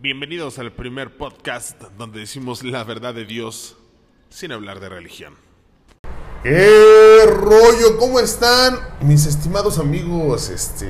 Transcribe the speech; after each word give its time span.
Bienvenidos 0.00 0.58
al 0.58 0.70
primer 0.72 1.16
podcast 1.16 1.80
donde 1.98 2.20
decimos 2.20 2.62
la 2.62 2.84
verdad 2.84 3.14
de 3.14 3.24
Dios 3.24 3.76
sin 4.30 4.52
hablar 4.52 4.78
de 4.80 4.88
religión. 4.88 5.34
¡Qué 6.42 7.24
rollo! 7.26 7.98
¿Cómo 7.98 8.20
están 8.20 8.78
mis 9.00 9.26
estimados 9.26 9.78
amigos 9.78 10.50
este, 10.50 10.86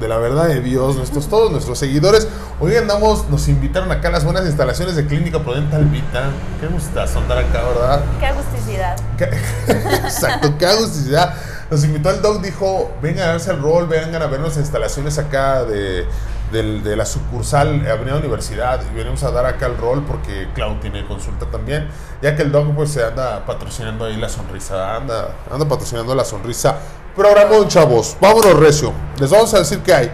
de 0.00 0.08
la 0.08 0.18
verdad 0.18 0.48
de 0.48 0.60
Dios? 0.60 0.96
Nuestros, 0.96 1.28
todos 1.28 1.52
nuestros 1.52 1.78
seguidores. 1.78 2.26
Hoy 2.58 2.74
andamos, 2.74 3.28
nos 3.28 3.46
invitaron 3.48 3.92
acá 3.92 4.08
a 4.08 4.12
las 4.12 4.24
buenas 4.24 4.44
instalaciones 4.44 4.96
de 4.96 5.06
Clínica 5.06 5.38
Prudental 5.42 5.84
Vita. 5.84 6.30
Qué 6.60 6.66
gustazo 6.66 7.20
andar 7.20 7.38
acá, 7.38 7.62
¿verdad? 7.62 8.04
Qué 8.18 8.26
agusticidad. 8.26 8.96
Qué- 9.16 9.30
Exacto, 9.68 10.58
qué 10.58 10.66
agusticidad. 10.66 11.34
Nos 11.70 11.84
invitó 11.84 12.10
el 12.10 12.20
doc, 12.20 12.42
dijo, 12.42 12.92
vengan 13.00 13.28
a 13.28 13.32
verse 13.32 13.52
el 13.52 13.62
rol, 13.62 13.86
vengan 13.86 14.20
a 14.20 14.26
ver 14.26 14.40
las 14.40 14.56
instalaciones 14.56 15.16
acá 15.18 15.64
de, 15.64 16.04
de 16.52 16.96
la 16.96 17.06
sucursal 17.06 17.86
Avenida 17.90 18.16
Universidad 18.16 18.80
y 18.90 18.94
venimos 18.94 19.22
a 19.22 19.30
dar 19.30 19.46
acá 19.46 19.66
el 19.66 19.76
rol 19.78 20.04
porque 20.06 20.48
Clau 20.54 20.78
tiene 20.80 21.06
consulta 21.06 21.46
también, 21.46 21.88
ya 22.20 22.36
que 22.36 22.42
el 22.42 22.52
doc 22.52 22.74
pues 22.74 22.90
se 22.90 23.02
anda 23.02 23.44
patrocinando 23.46 24.04
ahí 24.04 24.16
la 24.16 24.28
sonrisa, 24.28 24.96
anda, 24.96 25.34
anda 25.50 25.66
patrocinando 25.66 26.14
la 26.14 26.24
sonrisa. 26.24 26.76
Programón, 27.16 27.68
chavos, 27.68 28.16
vámonos 28.20 28.58
recio. 28.58 28.92
Les 29.18 29.30
vamos 29.30 29.52
a 29.54 29.58
decir 29.60 29.80
que 29.80 29.94
hay 29.94 30.10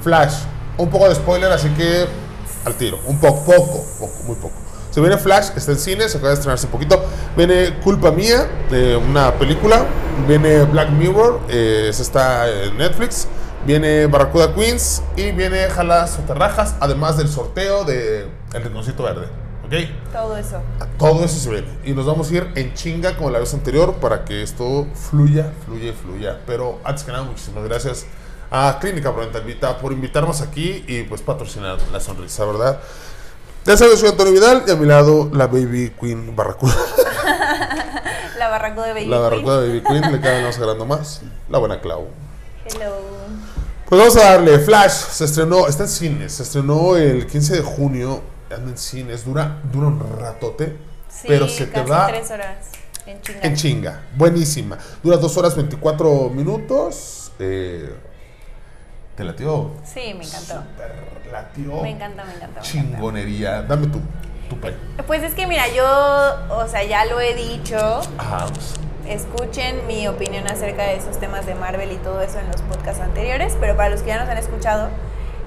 Flash, 0.00 0.34
un 0.78 0.88
poco 0.88 1.08
de 1.08 1.14
spoiler, 1.14 1.52
así 1.52 1.68
que 1.70 2.06
al 2.64 2.74
tiro, 2.74 2.98
un 3.06 3.18
poco, 3.18 3.44
poco, 3.44 3.84
poco, 3.98 4.22
muy 4.26 4.36
poco. 4.36 4.64
Se 4.90 5.00
viene 5.00 5.18
Flash, 5.18 5.48
está 5.56 5.72
en 5.72 5.78
cine, 5.78 6.08
se 6.08 6.18
acaba 6.18 6.28
de 6.28 6.34
estrenar 6.34 6.54
hace 6.54 6.68
poquito. 6.68 7.04
Viene 7.36 7.80
Culpa 7.82 8.12
Mía, 8.12 8.48
de 8.70 8.96
una 8.96 9.32
película. 9.34 9.84
Viene 10.28 10.62
Black 10.64 10.90
Mirror, 10.90 11.40
eh, 11.48 11.88
está 11.90 12.48
en 12.48 12.78
Netflix. 12.78 13.26
Viene 13.66 14.06
Barracuda 14.06 14.54
Queens 14.54 15.02
y 15.16 15.32
viene 15.32 15.70
Jalas 15.70 16.18
o 16.18 16.22
Terrajas, 16.22 16.76
además 16.80 17.16
del 17.16 17.28
sorteo 17.28 17.84
de 17.84 18.28
El 18.52 18.62
Rinconcito 18.62 19.02
Verde. 19.04 19.26
¿Ok? 19.64 19.72
Todo 20.12 20.36
eso. 20.36 20.60
Todo 20.98 21.24
eso 21.24 21.38
se 21.38 21.48
viene. 21.48 21.68
Y 21.82 21.92
nos 21.92 22.04
vamos 22.04 22.30
a 22.30 22.34
ir 22.34 22.52
en 22.56 22.74
chinga 22.74 23.16
como 23.16 23.30
la 23.30 23.38
vez 23.38 23.54
anterior 23.54 23.94
para 23.94 24.26
que 24.26 24.42
esto 24.42 24.86
fluya, 24.92 25.50
fluya 25.64 25.88
y 25.88 25.92
fluya. 25.92 26.40
Pero 26.46 26.78
antes 26.84 27.04
que 27.04 27.12
nada, 27.12 27.24
muchísimas 27.24 27.64
gracias 27.64 28.04
a 28.50 28.78
Clínica 28.78 29.10
Prudental 29.14 29.44
Vita 29.44 29.78
por 29.78 29.92
invitarnos 29.92 30.42
aquí 30.42 30.84
y 30.86 31.04
pues 31.04 31.22
patrocinar 31.22 31.78
la 31.90 32.00
sonrisa, 32.00 32.44
¿verdad? 32.44 32.78
Ya 33.64 33.78
sabes, 33.78 33.98
soy 33.98 34.10
Antonio 34.10 34.34
Vidal 34.34 34.64
y 34.66 34.72
a 34.72 34.76
mi 34.76 34.84
lado 34.84 35.30
la 35.32 35.46
Baby 35.46 35.94
Queen 35.98 36.36
Barracuda. 36.36 36.74
La 38.38 38.48
barraco 38.48 38.82
de 38.82 38.92
Baby 38.92 39.06
La 39.06 39.16
Queen. 39.16 39.22
Barracuda 39.22 39.56
Baby 39.60 39.82
Queen, 39.82 40.12
le 40.12 40.20
cada 40.20 40.42
vez 40.42 40.56
agarrando 40.58 40.84
más. 40.84 41.22
La 41.48 41.56
buena 41.56 41.80
Clau. 41.80 42.08
Hello. 42.66 43.14
Pues 43.94 44.12
vamos 44.12 44.26
a 44.26 44.32
darle. 44.32 44.58
Flash 44.58 44.90
se 44.90 45.24
estrenó, 45.24 45.68
está 45.68 45.84
en 45.84 45.88
cines, 45.88 46.32
se 46.32 46.42
estrenó 46.42 46.96
el 46.96 47.28
15 47.28 47.54
de 47.58 47.62
junio. 47.62 48.22
Anda 48.50 48.72
en 48.72 48.76
cines, 48.76 49.24
dura, 49.24 49.60
dura 49.72 49.86
un 49.86 50.18
ratote. 50.18 50.76
Sí, 51.08 51.28
pero 51.28 51.46
se 51.46 51.66
te 51.66 51.74
casi 51.74 51.90
va 51.90 52.08
tres 52.08 52.28
horas. 52.32 52.56
En 53.06 53.20
chinga. 53.22 53.40
En 53.42 53.54
chinga, 53.54 54.00
buenísima. 54.16 54.78
Dura 55.00 55.16
2 55.16 55.36
horas 55.36 55.54
24 55.54 56.30
minutos. 56.30 57.30
Eh, 57.38 57.94
¿Te 59.16 59.22
latió? 59.22 59.70
Sí, 59.84 60.12
me 60.18 60.24
encantó. 60.24 60.54
Super 60.54 61.30
latió. 61.30 61.82
Me 61.82 61.90
encanta, 61.90 62.24
me 62.24 62.30
encanta. 62.32 62.46
me 62.46 62.50
encanta. 62.50 62.60
Chingonería. 62.62 63.62
Dame 63.62 63.86
tu, 63.86 64.00
tu 64.48 64.58
pay. 64.58 64.74
Pues 65.06 65.22
es 65.22 65.34
que 65.34 65.46
mira, 65.46 65.68
yo, 65.68 65.86
o 66.56 66.66
sea, 66.66 66.82
ya 66.82 67.04
lo 67.04 67.20
he 67.20 67.34
dicho. 67.34 67.76
Ajá. 68.18 68.46
pues, 68.52 68.74
Escuchen 69.06 69.86
mi 69.86 70.08
opinión 70.08 70.46
acerca 70.48 70.84
de 70.84 70.96
esos 70.96 71.18
temas 71.18 71.46
de 71.46 71.54
Marvel 71.54 71.92
y 71.92 71.96
todo 71.96 72.22
eso 72.22 72.38
en 72.38 72.46
los 72.50 72.62
podcasts 72.62 73.00
anteriores, 73.00 73.56
pero 73.60 73.76
para 73.76 73.90
los 73.90 74.00
que 74.00 74.08
ya 74.08 74.18
nos 74.18 74.28
han 74.28 74.38
escuchado, 74.38 74.88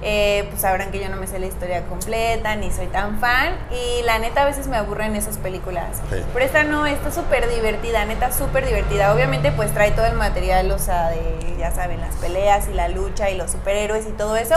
eh, 0.00 0.46
pues 0.50 0.60
sabrán 0.60 0.92
que 0.92 1.00
yo 1.00 1.08
no 1.08 1.16
me 1.16 1.26
sé 1.26 1.40
la 1.40 1.46
historia 1.46 1.84
completa, 1.86 2.54
ni 2.54 2.70
soy 2.70 2.86
tan 2.86 3.18
fan, 3.18 3.56
y 3.72 4.02
la 4.04 4.20
neta 4.20 4.42
a 4.42 4.44
veces 4.44 4.68
me 4.68 4.76
aburren 4.76 5.16
esas 5.16 5.38
películas. 5.38 5.96
Sí. 6.10 6.22
Pero 6.32 6.44
esta 6.44 6.62
no, 6.62 6.86
está 6.86 7.10
súper 7.10 7.48
divertida, 7.48 8.04
neta 8.04 8.30
súper 8.30 8.64
divertida. 8.64 9.12
Obviamente 9.12 9.50
pues 9.50 9.72
trae 9.74 9.90
todo 9.90 10.06
el 10.06 10.14
material, 10.14 10.70
o 10.70 10.78
sea, 10.78 11.10
de, 11.10 11.56
ya 11.58 11.72
saben, 11.72 12.00
las 12.00 12.14
peleas 12.16 12.68
y 12.68 12.74
la 12.74 12.88
lucha 12.88 13.28
y 13.30 13.36
los 13.36 13.50
superhéroes 13.50 14.06
y 14.06 14.12
todo 14.12 14.36
eso, 14.36 14.54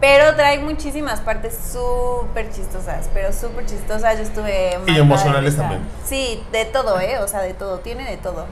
pero 0.00 0.34
trae 0.34 0.58
muchísimas 0.58 1.20
partes 1.20 1.56
súper 1.72 2.50
chistosas, 2.52 3.08
pero 3.14 3.32
súper 3.32 3.66
chistosas. 3.66 4.18
Yo 4.18 4.24
estuve... 4.24 4.78
de 4.84 4.98
emocionales 4.98 5.56
también. 5.56 5.80
Sí, 6.04 6.42
de 6.52 6.64
todo, 6.66 7.00
¿eh? 7.00 7.18
O 7.20 7.28
sea, 7.28 7.40
de 7.40 7.54
todo, 7.54 7.78
tiene 7.78 8.10
de 8.10 8.16
todo. 8.16 8.46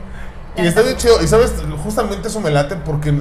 Y 0.57 0.67
está 0.67 0.83
bien 0.83 0.97
chido. 0.97 1.23
Y 1.23 1.27
sabes, 1.27 1.53
justamente 1.83 2.29
eso 2.29 2.41
me 2.41 2.51
late 2.51 2.77
porque 2.77 3.15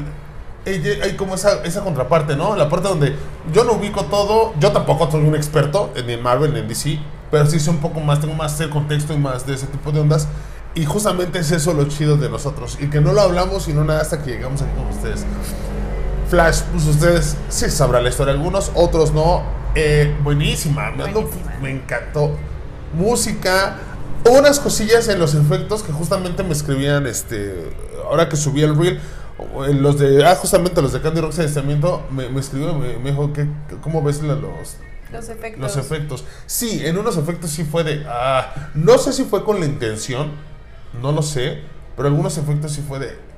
hay 0.65 1.15
como 1.15 1.35
esa, 1.35 1.63
esa 1.63 1.81
contraparte, 1.83 2.35
¿no? 2.35 2.55
La 2.55 2.69
parte 2.69 2.87
donde 2.87 3.15
yo 3.53 3.63
no 3.63 3.73
ubico 3.73 4.05
todo. 4.05 4.53
Yo 4.59 4.71
tampoco 4.71 5.09
soy 5.09 5.23
un 5.23 5.35
experto 5.35 5.91
ni 6.05 6.13
en 6.13 6.21
Marvel 6.21 6.53
ni 6.53 6.59
en 6.59 6.67
DC. 6.67 6.99
Pero 7.31 7.45
sí 7.45 7.59
sé 7.59 7.69
un 7.69 7.77
poco 7.77 8.01
más, 8.01 8.19
tengo 8.19 8.33
más 8.33 8.59
el 8.59 8.69
contexto 8.69 9.13
y 9.13 9.17
más 9.17 9.45
de 9.45 9.55
ese 9.55 9.67
tipo 9.67 9.91
de 9.91 10.01
ondas. 10.01 10.27
Y 10.75 10.85
justamente 10.85 11.39
es 11.39 11.51
eso 11.51 11.73
lo 11.73 11.85
chido 11.85 12.17
de 12.17 12.29
nosotros. 12.29 12.77
Y 12.79 12.87
que 12.87 13.01
no 13.01 13.13
lo 13.13 13.21
hablamos 13.21 13.63
sino 13.63 13.83
nada 13.83 14.01
hasta 14.01 14.21
que 14.21 14.31
llegamos 14.31 14.61
aquí 14.61 14.71
con 14.75 14.87
ustedes. 14.87 15.25
Flash, 16.31 16.61
pues 16.71 16.85
ustedes 16.87 17.35
sí 17.49 17.69
sabrán 17.69 18.03
la 18.05 18.09
historia, 18.09 18.33
algunos, 18.33 18.71
otros 18.73 19.11
no. 19.13 19.43
Eh, 19.75 20.15
buenísima, 20.23 20.91
Buenísima. 20.91 21.57
me 21.61 21.71
encantó. 21.71 22.37
Música, 22.93 23.75
unas 24.29 24.61
cosillas 24.61 25.09
en 25.09 25.19
los 25.19 25.35
efectos 25.35 25.83
que 25.83 25.91
justamente 25.91 26.41
me 26.43 26.53
escribían, 26.53 27.05
este, 27.05 27.75
ahora 28.05 28.29
que 28.29 28.37
subí 28.37 28.63
el 28.63 28.77
reel, 28.77 28.97
eh, 29.67 29.73
los 29.73 29.99
de, 29.99 30.25
ah, 30.25 30.35
justamente 30.35 30.81
los 30.81 30.93
de 30.93 31.01
Candy 31.01 31.19
Rock 31.19 31.33
Adiestramiento, 31.37 32.01
me, 32.09 32.29
me 32.29 32.39
escribió, 32.39 32.75
me, 32.75 32.97
me 32.97 33.11
dijo, 33.11 33.33
que, 33.33 33.45
¿cómo 33.81 34.01
ves 34.01 34.21
los, 34.21 34.39
Los 35.11 35.27
efectos. 35.27 35.59
los 35.61 35.75
efectos. 35.75 36.23
Sí, 36.45 36.81
en 36.85 36.97
unos 36.97 37.17
efectos 37.17 37.51
sí 37.51 37.65
fue 37.65 37.83
de. 37.83 38.05
Ah, 38.07 38.69
no 38.73 38.97
sé 38.97 39.11
si 39.11 39.25
fue 39.25 39.43
con 39.43 39.59
la 39.59 39.65
intención, 39.65 40.31
no 41.01 41.11
lo 41.11 41.23
sé, 41.23 41.59
pero 41.97 42.07
algunos 42.07 42.37
efectos 42.37 42.71
sí 42.71 42.81
fue 42.87 42.99
de. 42.99 43.30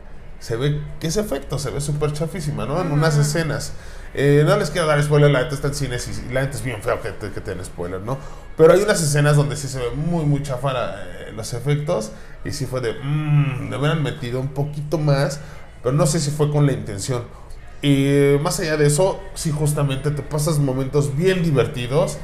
Se 0.43 0.57
ve 0.57 0.81
que 0.99 1.07
ese 1.07 1.21
efecto 1.21 1.57
se 1.57 1.69
ve 1.71 1.79
súper 1.79 2.11
chafísima, 2.11 2.65
¿no? 2.65 2.81
En 2.81 2.91
unas 2.91 3.17
escenas. 3.17 3.71
Eh, 4.13 4.43
no 4.45 4.57
les 4.57 4.69
quiero 4.71 4.87
dar 4.87 5.01
spoiler, 5.01 5.31
la 5.31 5.43
neta 5.43 5.55
está 5.55 5.69
en 5.69 5.73
cines 5.73 6.07
y 6.29 6.33
la 6.33 6.41
neta 6.41 6.57
es 6.57 6.63
bien 6.63 6.81
feo 6.83 6.99
que 7.01 7.13
que 7.31 7.39
te 7.41 7.55
den 7.55 7.63
spoiler, 7.63 8.01
¿no? 8.01 8.17
Pero 8.57 8.73
hay 8.73 8.81
unas 8.81 9.01
escenas 9.01 9.37
donde 9.37 9.55
sí 9.55 9.69
se 9.69 9.79
ve 9.79 9.91
muy, 9.95 10.25
muy 10.25 10.43
chafa 10.43 10.71
eh, 10.73 11.31
los 11.33 11.53
efectos 11.53 12.11
y 12.43 12.51
sí 12.51 12.65
fue 12.65 12.81
de. 12.81 12.93
Mmm, 13.01 13.69
le 13.71 13.77
hubieran 13.77 14.03
metido 14.03 14.41
un 14.41 14.49
poquito 14.49 14.97
más, 14.97 15.39
pero 15.81 15.95
no 15.95 16.05
sé 16.05 16.19
si 16.19 16.29
fue 16.29 16.51
con 16.51 16.65
la 16.65 16.73
intención. 16.73 17.23
Y 17.81 18.35
más 18.41 18.59
allá 18.59 18.75
de 18.77 18.87
eso, 18.87 19.21
sí, 19.35 19.51
justamente 19.51 20.11
te 20.11 20.21
pasas 20.23 20.59
momentos 20.59 21.15
bien 21.15 21.41
divertidos, 21.41 22.17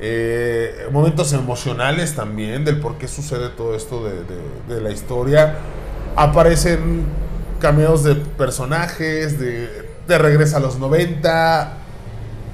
eh, 0.00 0.86
momentos 0.92 1.32
emocionales 1.32 2.14
también, 2.14 2.64
del 2.64 2.78
por 2.80 2.98
qué 2.98 3.08
sucede 3.08 3.48
todo 3.50 3.74
esto 3.74 4.04
de, 4.04 4.12
de- 4.24 4.74
de 4.76 4.80
la 4.80 4.90
historia. 4.92 5.56
Aparecen 6.16 7.04
cameos 7.64 8.04
de 8.04 8.16
personajes, 8.16 9.40
de, 9.40 9.88
de 10.06 10.18
regresa 10.18 10.58
a 10.58 10.60
los 10.60 10.78
90, 10.78 11.72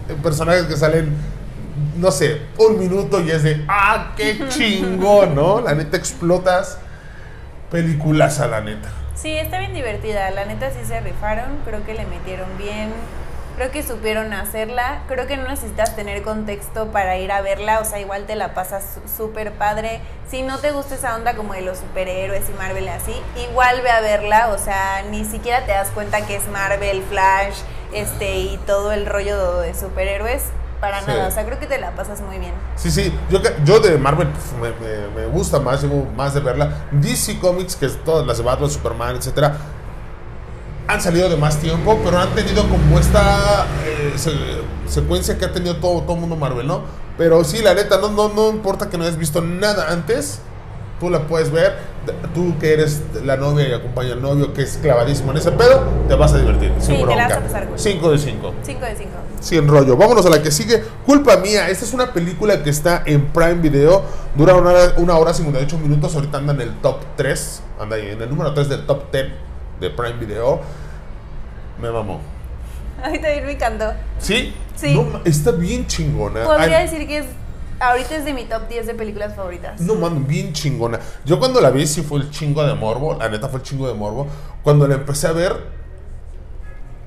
eh, 0.08 0.16
personajes 0.22 0.66
que 0.66 0.76
salen, 0.76 1.12
no 1.96 2.12
sé, 2.12 2.42
un 2.58 2.78
minuto 2.78 3.20
y 3.20 3.32
es 3.32 3.42
de, 3.42 3.64
¡ah, 3.66 4.12
qué 4.16 4.38
chingón! 4.48 5.34
¿No? 5.34 5.60
La 5.62 5.74
neta 5.74 5.96
explotas. 5.96 6.78
Peliculaza, 7.72 8.46
la 8.46 8.60
neta. 8.60 8.88
Sí, 9.16 9.32
está 9.32 9.58
bien 9.58 9.74
divertida. 9.74 10.30
La 10.30 10.44
neta 10.44 10.70
sí 10.70 10.78
se 10.86 11.00
rifaron. 11.00 11.58
Creo 11.64 11.84
que 11.84 11.94
le 11.94 12.06
metieron 12.06 12.46
bien. 12.56 12.92
Creo 13.60 13.72
que 13.72 13.82
supieron 13.82 14.32
hacerla. 14.32 15.02
Creo 15.06 15.26
que 15.26 15.36
no 15.36 15.46
necesitas 15.46 15.94
tener 15.94 16.22
contexto 16.22 16.92
para 16.92 17.18
ir 17.18 17.30
a 17.30 17.42
verla. 17.42 17.80
O 17.80 17.84
sea, 17.84 18.00
igual 18.00 18.24
te 18.24 18.34
la 18.34 18.54
pasas 18.54 18.82
súper 19.18 19.52
padre. 19.52 20.00
Si 20.30 20.40
no 20.42 20.56
te 20.60 20.70
gusta 20.72 20.94
esa 20.94 21.14
onda 21.14 21.36
como 21.36 21.52
de 21.52 21.60
los 21.60 21.76
superhéroes 21.76 22.48
y 22.48 22.54
Marvel 22.54 22.88
así, 22.88 23.12
igual 23.50 23.82
ve 23.82 23.90
a 23.90 24.00
verla. 24.00 24.48
O 24.48 24.56
sea, 24.56 25.02
ni 25.10 25.26
siquiera 25.26 25.66
te 25.66 25.72
das 25.72 25.88
cuenta 25.90 26.24
que 26.24 26.36
es 26.36 26.48
Marvel, 26.48 27.02
Flash, 27.10 27.56
este 27.92 28.38
y 28.38 28.56
todo 28.66 28.92
el 28.92 29.04
rollo 29.04 29.58
de 29.60 29.74
superhéroes. 29.74 30.44
Para 30.80 31.00
Sí. 31.00 31.08
nada. 31.08 31.28
O 31.28 31.30
sea, 31.30 31.44
creo 31.44 31.58
que 31.58 31.66
te 31.66 31.76
la 31.78 31.90
pasas 31.90 32.22
muy 32.22 32.38
bien. 32.38 32.54
Sí, 32.76 32.90
sí, 32.90 33.14
yo, 33.28 33.40
yo 33.66 33.80
de 33.80 33.98
Marvel 33.98 34.28
pues, 34.28 34.52
me, 34.54 34.70
me- 34.88 35.08
me 35.08 35.26
gusta 35.26 35.60
más, 35.60 35.84
más 36.16 36.32
de 36.32 36.40
verla. 36.40 36.86
DC 36.92 37.38
Comics, 37.40 37.76
que 37.76 37.84
es 37.84 38.02
todas 38.04 38.26
las 38.26 38.38
de 38.38 38.44
Batman, 38.44 38.70
Superman, 38.70 39.16
etcétera, 39.16 39.54
han 40.92 41.00
salido 41.00 41.28
de 41.28 41.36
más 41.36 41.56
tiempo, 41.58 41.98
pero 42.04 42.18
han 42.18 42.34
tenido 42.34 42.68
como 42.68 42.98
esta 42.98 43.66
eh, 43.84 44.12
se- 44.16 44.32
secuencia 44.90 45.38
que 45.38 45.44
ha 45.44 45.52
tenido 45.52 45.76
todo 45.76 46.02
todo 46.02 46.16
mundo 46.16 46.36
Marvel, 46.36 46.66
¿no? 46.66 46.82
Pero 47.18 47.44
sí, 47.44 47.58
la 47.62 47.74
neta, 47.74 47.98
no, 47.98 48.08
no, 48.10 48.28
no 48.30 48.50
importa 48.50 48.88
que 48.88 48.96
no 48.96 49.04
hayas 49.04 49.18
visto 49.18 49.40
nada 49.42 49.90
antes, 49.90 50.40
tú 50.98 51.10
la 51.10 51.26
puedes 51.26 51.50
ver. 51.50 51.90
Tú 52.34 52.56
que 52.58 52.72
eres 52.72 53.02
la 53.24 53.36
novia 53.36 53.68
y 53.68 53.72
acompaña 53.74 54.14
al 54.14 54.22
novio, 54.22 54.54
que 54.54 54.62
es 54.62 54.78
clavadísimo 54.80 55.32
en 55.32 55.36
ese 55.36 55.52
pedo, 55.52 55.82
te 56.08 56.14
vas 56.14 56.32
a 56.32 56.38
divertir. 56.38 56.72
Sí, 56.80 56.86
sin 56.96 57.06
te 57.06 57.14
la 57.14 57.14
vas 57.14 57.24
a 57.24 57.28
bronca. 57.28 57.46
pasar 57.46 57.68
cool. 57.68 57.78
5 57.78 58.10
de 58.12 58.18
5. 58.18 58.54
5 58.62 58.84
de 58.86 58.96
5. 58.96 59.10
Sin 59.40 59.68
rollo. 59.68 59.96
Vámonos 59.98 60.24
a 60.24 60.30
la 60.30 60.42
que 60.42 60.50
sigue. 60.50 60.82
Culpa 61.04 61.36
mía. 61.36 61.68
Esta 61.68 61.84
es 61.84 61.92
una 61.92 62.10
película 62.14 62.62
que 62.62 62.70
está 62.70 63.02
en 63.04 63.26
Prime 63.26 63.56
Video. 63.56 64.02
Dura 64.34 64.54
una 64.54 64.70
hora, 64.70 64.94
una 64.96 65.16
hora 65.18 65.34
58 65.34 65.76
minutos. 65.78 66.14
Ahorita 66.14 66.38
anda 66.38 66.54
en 66.54 66.62
el 66.62 66.74
top 66.80 67.00
3. 67.16 67.62
Anda 67.78 67.96
ahí 67.96 68.08
en 68.08 68.22
el 68.22 68.30
número 68.30 68.54
3 68.54 68.68
del 68.70 68.86
top 68.86 69.12
10 69.12 69.26
de 69.80 69.90
Prime 69.90 70.14
Video. 70.18 70.60
Me 71.80 71.90
mamó. 71.90 72.20
A 73.02 73.08
mí 73.08 73.18
también 73.18 73.46
me 73.46 73.52
encantó. 73.52 73.92
¿Sí? 74.18 74.54
Sí. 74.76 74.94
No 74.94 75.20
está 75.24 75.52
bien 75.52 75.86
chingona. 75.86 76.44
Podría 76.44 76.78
Ay, 76.78 76.86
decir 76.88 77.06
que 77.08 77.18
es. 77.18 77.26
Ahorita 77.80 78.14
es 78.16 78.26
de 78.26 78.34
mi 78.34 78.44
top 78.44 78.68
10 78.68 78.86
de 78.88 78.94
películas 78.94 79.34
favoritas. 79.34 79.80
No 79.80 79.94
mames, 79.94 80.26
bien 80.26 80.52
chingona. 80.52 81.00
Yo 81.24 81.38
cuando 81.38 81.62
la 81.62 81.70
vi 81.70 81.86
sí 81.86 82.02
fue 82.02 82.20
el 82.20 82.30
chingo 82.30 82.62
de 82.62 82.74
morbo, 82.74 83.14
la 83.14 83.30
neta 83.30 83.48
fue 83.48 83.60
el 83.60 83.64
chingo 83.64 83.88
de 83.88 83.94
morbo. 83.94 84.26
Cuando 84.62 84.86
la 84.86 84.96
empecé 84.96 85.28
a 85.28 85.32
ver, 85.32 85.56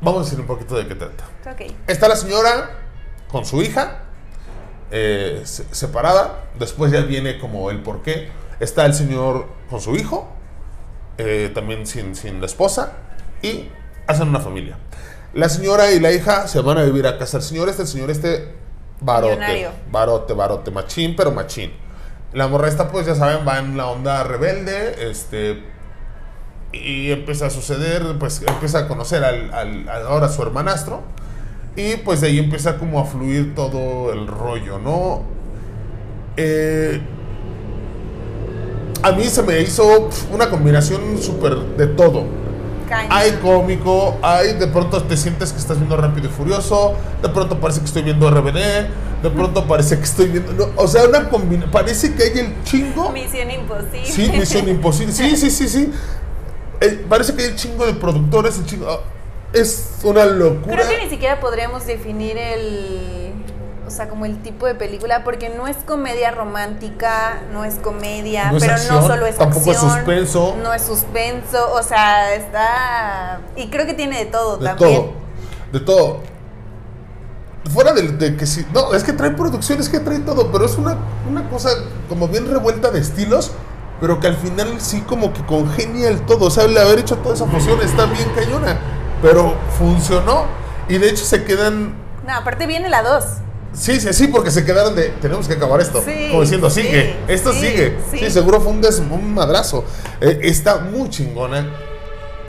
vamos 0.01 0.21
a 0.21 0.23
decir 0.23 0.39
un 0.39 0.47
poquito 0.47 0.75
de 0.75 0.87
qué 0.87 0.95
trata. 0.95 1.25
Ok. 1.51 1.71
Está 1.87 2.07
la 2.07 2.15
señora 2.15 2.71
con 3.31 3.45
su 3.45 3.61
hija, 3.61 3.99
eh, 4.89 5.41
se- 5.45 5.65
separada. 5.75 6.45
Después 6.57 6.91
ya 6.91 7.01
viene 7.01 7.37
como 7.37 7.69
el 7.69 7.83
porqué. 7.83 8.29
Está 8.59 8.85
el 8.87 8.95
señor 8.95 9.45
con 9.69 9.79
su 9.79 9.95
hijo, 9.95 10.27
eh, 11.17 11.51
también 11.53 11.85
sin, 11.85 12.15
sin 12.15 12.39
la 12.39 12.45
esposa, 12.45 12.93
y 13.41 13.69
hacen 14.07 14.27
una 14.29 14.39
familia. 14.39 14.77
La 15.33 15.49
señora 15.49 15.91
y 15.91 15.99
la 15.99 16.11
hija 16.11 16.47
se 16.47 16.61
van 16.61 16.77
a 16.77 16.83
vivir 16.83 17.07
a 17.07 17.17
casa. 17.17 17.37
El 17.37 17.43
señor 17.43 17.69
este, 17.69 17.81
el 17.83 17.87
señor 17.87 18.11
este, 18.11 18.53
barote. 19.01 19.35
Millonario. 19.35 19.69
Barote, 19.91 20.33
barote, 20.33 20.71
machín, 20.71 21.15
pero 21.15 21.31
machín. 21.31 21.71
La 22.33 22.47
morra 22.47 22.67
esta, 22.67 22.89
pues 22.91 23.05
ya 23.05 23.15
saben, 23.15 23.47
va 23.47 23.59
en 23.59 23.75
la 23.77 23.87
onda 23.87 24.23
rebelde, 24.23 25.09
este, 25.09 25.63
y 26.71 27.11
empieza 27.11 27.45
a 27.47 27.49
suceder, 27.51 28.17
pues 28.19 28.41
empieza 28.47 28.79
a 28.79 28.87
conocer 28.87 29.23
al, 29.23 29.53
al- 29.53 29.87
al- 29.89 30.07
ahora 30.07 30.27
su 30.29 30.41
hermanastro 30.41 31.01
y 31.75 31.97
pues 31.97 32.21
de 32.21 32.27
ahí 32.27 32.39
empieza 32.39 32.77
como 32.77 32.99
a 32.99 33.05
fluir 33.05 33.53
todo 33.53 34.11
el 34.11 34.25
rollo, 34.27 34.79
¿no? 34.79 35.21
Eh, 36.37 37.01
a 39.03 39.11
mí 39.11 39.25
se 39.25 39.43
me 39.43 39.59
hizo 39.59 40.09
una 40.31 40.49
combinación 40.49 41.21
súper 41.21 41.55
de 41.77 41.87
todo. 41.87 42.25
Caña. 42.87 43.09
Hay 43.11 43.33
cómico, 43.33 44.17
hay 44.21 44.53
de 44.53 44.67
pronto 44.67 45.03
te 45.03 45.17
sientes 45.17 45.51
que 45.51 45.59
estás 45.59 45.77
viendo 45.77 45.97
Rápido 45.97 46.29
y 46.29 46.31
Furioso, 46.31 46.95
de 47.21 47.29
pronto 47.29 47.59
parece 47.59 47.81
que 47.81 47.85
estoy 47.85 48.03
viendo 48.03 48.29
RBD, 48.29 48.59
de 49.23 49.29
pronto 49.29 49.65
parece 49.67 49.97
que 49.97 50.03
estoy 50.03 50.27
viendo... 50.27 50.53
no, 50.53 50.69
o 50.75 50.87
sea, 50.87 51.05
una 51.05 51.29
combinación... 51.29 51.71
Parece 51.71 52.13
que 52.13 52.23
hay 52.23 52.39
el 52.39 52.63
chingo... 52.63 53.11
Misión 53.11 53.51
imposible. 53.51 54.05
Sí, 54.05 54.31
Misión 54.31 54.69
Imposible. 54.69 55.13
Sí, 55.13 55.35
sí, 55.35 55.49
sí, 55.49 55.67
sí. 55.67 55.91
Eh, 56.81 57.05
parece 57.07 57.33
que 57.33 57.43
hay 57.43 57.49
un 57.51 57.55
chingo 57.55 57.85
de 57.85 57.93
productores, 57.93 58.57
el 58.57 58.65
chingo. 58.65 59.01
es 59.53 59.99
una 60.03 60.25
locura. 60.25 60.75
Creo 60.75 60.89
que 60.89 61.03
ni 61.05 61.09
siquiera 61.09 61.39
podríamos 61.39 61.85
definir 61.85 62.37
el. 62.37 63.22
O 63.93 63.95
sea, 63.95 64.09
como 64.09 64.25
el 64.25 64.41
tipo 64.41 64.65
de 64.65 64.73
película, 64.73 65.23
porque 65.23 65.49
no 65.49 65.67
es 65.67 65.77
comedia 65.77 66.31
romántica, 66.31 67.43
no 67.53 67.63
es 67.63 67.75
comedia, 67.75 68.49
No 68.49 68.57
es 68.57 68.63
pero 68.63 68.73
acción, 68.73 68.95
no 68.95 69.07
solo 69.07 69.27
es 69.27 69.37
tampoco 69.37 69.69
es 69.69 69.77
acción, 69.77 69.91
suspenso. 69.91 70.55
No 70.63 70.73
es 70.73 70.81
suspenso, 70.81 71.73
o 71.73 71.83
sea, 71.83 72.33
está. 72.33 73.41
Y 73.55 73.67
creo 73.67 73.85
que 73.85 73.93
tiene 73.93 74.17
de 74.17 74.25
todo 74.25 74.57
De 74.57 74.65
también. 74.65 75.01
todo. 75.01 75.13
De 75.71 75.79
todo. 75.79 76.19
Fuera 77.71 77.93
de, 77.93 78.01
de 78.13 78.35
que 78.35 78.47
sí. 78.47 78.65
No, 78.73 78.95
es 78.95 79.03
que 79.03 79.13
trae 79.13 79.29
producción, 79.29 79.79
es 79.79 79.89
que 79.89 79.99
trae 79.99 80.17
todo, 80.19 80.51
pero 80.51 80.65
es 80.65 80.75
una, 80.79 80.97
una 81.29 81.47
cosa 81.47 81.69
como 82.09 82.27
bien 82.27 82.49
revuelta 82.51 82.89
de 82.89 82.99
estilos, 82.99 83.51
pero 84.01 84.19
que 84.19 84.25
al 84.25 84.37
final 84.37 84.81
sí 84.81 85.01
como 85.01 85.33
que 85.33 85.45
congenia 85.45 86.09
el 86.09 86.21
todo. 86.25 86.45
O 86.47 86.49
sea, 86.49 86.63
el 86.63 86.75
haber 86.79 86.97
hecho 86.97 87.15
toda 87.17 87.35
esa 87.35 87.45
fusión 87.45 87.79
está 87.81 88.07
bien 88.07 88.27
cañona, 88.35 88.75
pero 89.21 89.53
funcionó. 89.77 90.45
Y 90.89 90.97
de 90.97 91.09
hecho 91.09 91.23
se 91.25 91.43
quedan 91.43 91.93
No, 92.25 92.33
aparte 92.33 92.65
viene 92.65 92.89
la 92.89 93.03
2. 93.03 93.23
Sí, 93.73 93.99
sí, 93.99 94.13
sí, 94.13 94.27
porque 94.27 94.51
se 94.51 94.63
quedaron 94.65 94.95
de, 94.95 95.09
tenemos 95.21 95.47
que 95.47 95.55
acabar 95.55 95.81
esto. 95.81 96.01
Sí, 96.03 96.27
Como 96.29 96.41
diciendo, 96.41 96.69
sí, 96.69 96.83
sigue, 96.83 97.15
esto 97.27 97.51
sí, 97.53 97.59
sigue. 97.59 97.97
Sí. 98.11 98.29
seguro 98.29 98.61
fue 98.61 98.71
un, 98.71 98.81
des- 98.81 98.99
un 98.99 99.33
madrazo. 99.33 99.83
Eh, 100.21 100.39
está 100.43 100.77
muy 100.77 101.09
chingona 101.09 101.67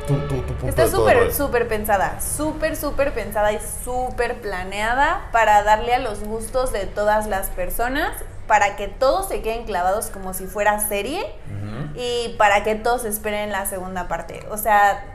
tu, 0.06 0.14
tu, 0.28 0.36
tu 0.42 0.54
punto 0.54 0.66
Está 0.68 0.86
súper, 0.86 1.32
súper 1.32 1.66
pensada, 1.66 2.18
súper, 2.20 2.76
súper 2.76 3.14
pensada 3.14 3.52
y 3.52 3.58
súper 3.84 4.40
planeada 4.42 5.28
para 5.32 5.62
darle 5.62 5.94
a 5.94 5.98
los 5.98 6.20
gustos 6.24 6.72
de 6.72 6.84
todas 6.86 7.26
las 7.26 7.48
personas, 7.48 8.12
para 8.46 8.76
que 8.76 8.88
todos 8.88 9.28
se 9.28 9.40
queden 9.40 9.64
clavados 9.64 10.08
como 10.08 10.34
si 10.34 10.46
fuera 10.46 10.78
serie 10.86 11.24
y 11.96 12.34
para 12.36 12.62
que 12.64 12.74
todos 12.74 13.06
esperen 13.06 13.50
la 13.50 13.64
segunda 13.64 14.06
parte. 14.08 14.44
O 14.50 14.58
sea, 14.58 15.13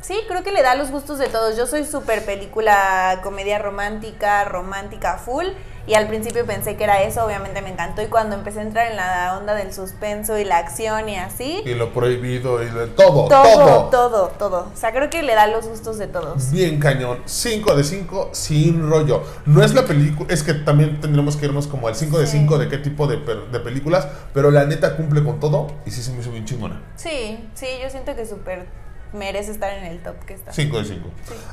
sí, 0.00 0.14
creo 0.28 0.42
que 0.42 0.52
le 0.52 0.62
da 0.62 0.74
los 0.74 0.90
gustos 0.90 1.18
de 1.18 1.28
todos. 1.28 1.56
Yo 1.56 1.66
soy 1.66 1.84
súper 1.84 2.24
película, 2.24 3.20
comedia 3.22 3.58
romántica, 3.58 4.44
romántica 4.44 5.18
full. 5.18 5.46
Y 5.86 5.94
al 5.94 6.06
principio 6.06 6.44
pensé 6.44 6.76
que 6.76 6.84
era 6.84 7.00
eso, 7.02 7.24
obviamente 7.24 7.62
me 7.62 7.70
encantó. 7.70 8.02
Y 8.02 8.08
cuando 8.08 8.34
empecé 8.36 8.58
a 8.58 8.62
entrar 8.62 8.90
en 8.90 8.96
la 8.96 9.38
onda 9.38 9.54
del 9.54 9.72
suspenso 9.72 10.36
y 10.38 10.44
la 10.44 10.58
acción 10.58 11.08
y 11.08 11.16
así, 11.16 11.62
Y 11.64 11.72
lo 11.72 11.94
prohibido 11.94 12.62
y 12.62 12.66
de 12.66 12.88
todo, 12.88 13.26
todo, 13.26 13.42
todo. 13.54 13.88
todo, 13.88 14.28
todo. 14.38 14.68
O 14.74 14.76
sea, 14.76 14.92
creo 14.92 15.08
que 15.08 15.22
le 15.22 15.34
da 15.34 15.46
los 15.46 15.66
gustos 15.66 15.96
de 15.96 16.06
todos. 16.06 16.50
Bien 16.50 16.78
cañón. 16.78 17.22
5 17.24 17.74
de 17.74 17.84
5 17.84 18.28
sin 18.32 18.90
rollo. 18.90 19.22
No 19.46 19.64
es 19.64 19.72
la 19.72 19.86
película, 19.86 20.30
es 20.30 20.42
que 20.42 20.52
también 20.52 21.00
tendremos 21.00 21.36
que 21.38 21.46
irnos 21.46 21.66
como 21.66 21.88
al 21.88 21.94
5 21.94 22.18
de 22.18 22.26
Sí. 22.26 22.32
5 22.40 22.58
de 22.58 22.68
qué 22.68 22.76
tipo 22.76 23.06
de, 23.06 23.16
per- 23.16 23.46
de 23.50 23.58
películas, 23.60 24.06
pero 24.34 24.50
la 24.50 24.66
neta 24.66 24.94
cumple 24.94 25.24
con 25.24 25.40
todo 25.40 25.68
y 25.86 25.90
sí 25.90 26.02
se 26.02 26.12
me 26.12 26.20
hizo 26.20 26.30
bien 26.30 26.44
chingona. 26.44 26.82
Sí, 26.96 27.48
sí, 27.54 27.66
yo 27.82 27.88
siento 27.88 28.14
que 28.14 28.26
súper 28.26 28.66
merece 29.12 29.50
estar 29.50 29.72
en 29.72 29.84
el 29.86 29.98
top 30.00 30.16
que 30.26 30.34
está. 30.34 30.52
5 30.52 30.78
de 30.78 30.84
5. 30.84 31.10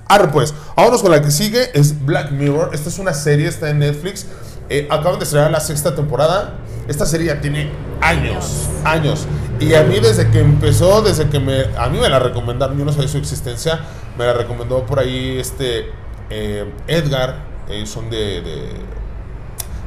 Ahora 0.08 0.32
pues, 0.32 0.54
vámonos 0.76 1.02
con 1.02 1.12
la 1.12 1.22
que 1.22 1.32
sigue, 1.32 1.70
es 1.74 2.06
Black 2.06 2.32
Mirror. 2.32 2.72
Esta 2.74 2.90
es 2.90 3.00
una 3.00 3.14
serie, 3.14 3.48
está 3.48 3.70
en 3.70 3.80
Netflix. 3.80 4.28
Eh, 4.70 4.88
acaban 4.90 5.20
de 5.20 5.26
estrenar 5.26 5.52
la 5.52 5.60
sexta 5.60 5.96
temporada. 5.96 6.56
Esta 6.88 7.06
serie 7.06 7.28
ya 7.28 7.42
tiene 7.42 7.70
años, 8.02 8.70
años. 8.84 9.28
Y 9.60 9.74
a 9.74 9.84
mí 9.84 10.00
desde 10.00 10.30
que 10.30 10.40
empezó, 10.40 11.02
desde 11.02 11.30
que 11.30 11.40
me... 11.40 11.66
A 11.78 11.88
mí 11.90 11.98
me 12.00 12.10
la 12.10 12.20
recomendaron, 12.20 12.78
yo 12.78 12.86
no 12.86 12.92
sabía 12.92 13.08
su 13.08 13.18
existencia. 13.18 13.80
Me 14.18 14.26
la 14.26 14.34
recomendó 14.34 14.86
por 14.86 15.00
ahí 15.00 15.38
este 15.40 15.92
eh, 16.30 16.72
Edgar. 16.88 17.38
Ellos 17.70 17.90
son 17.90 18.10
de... 18.10 18.42
de 18.42 18.70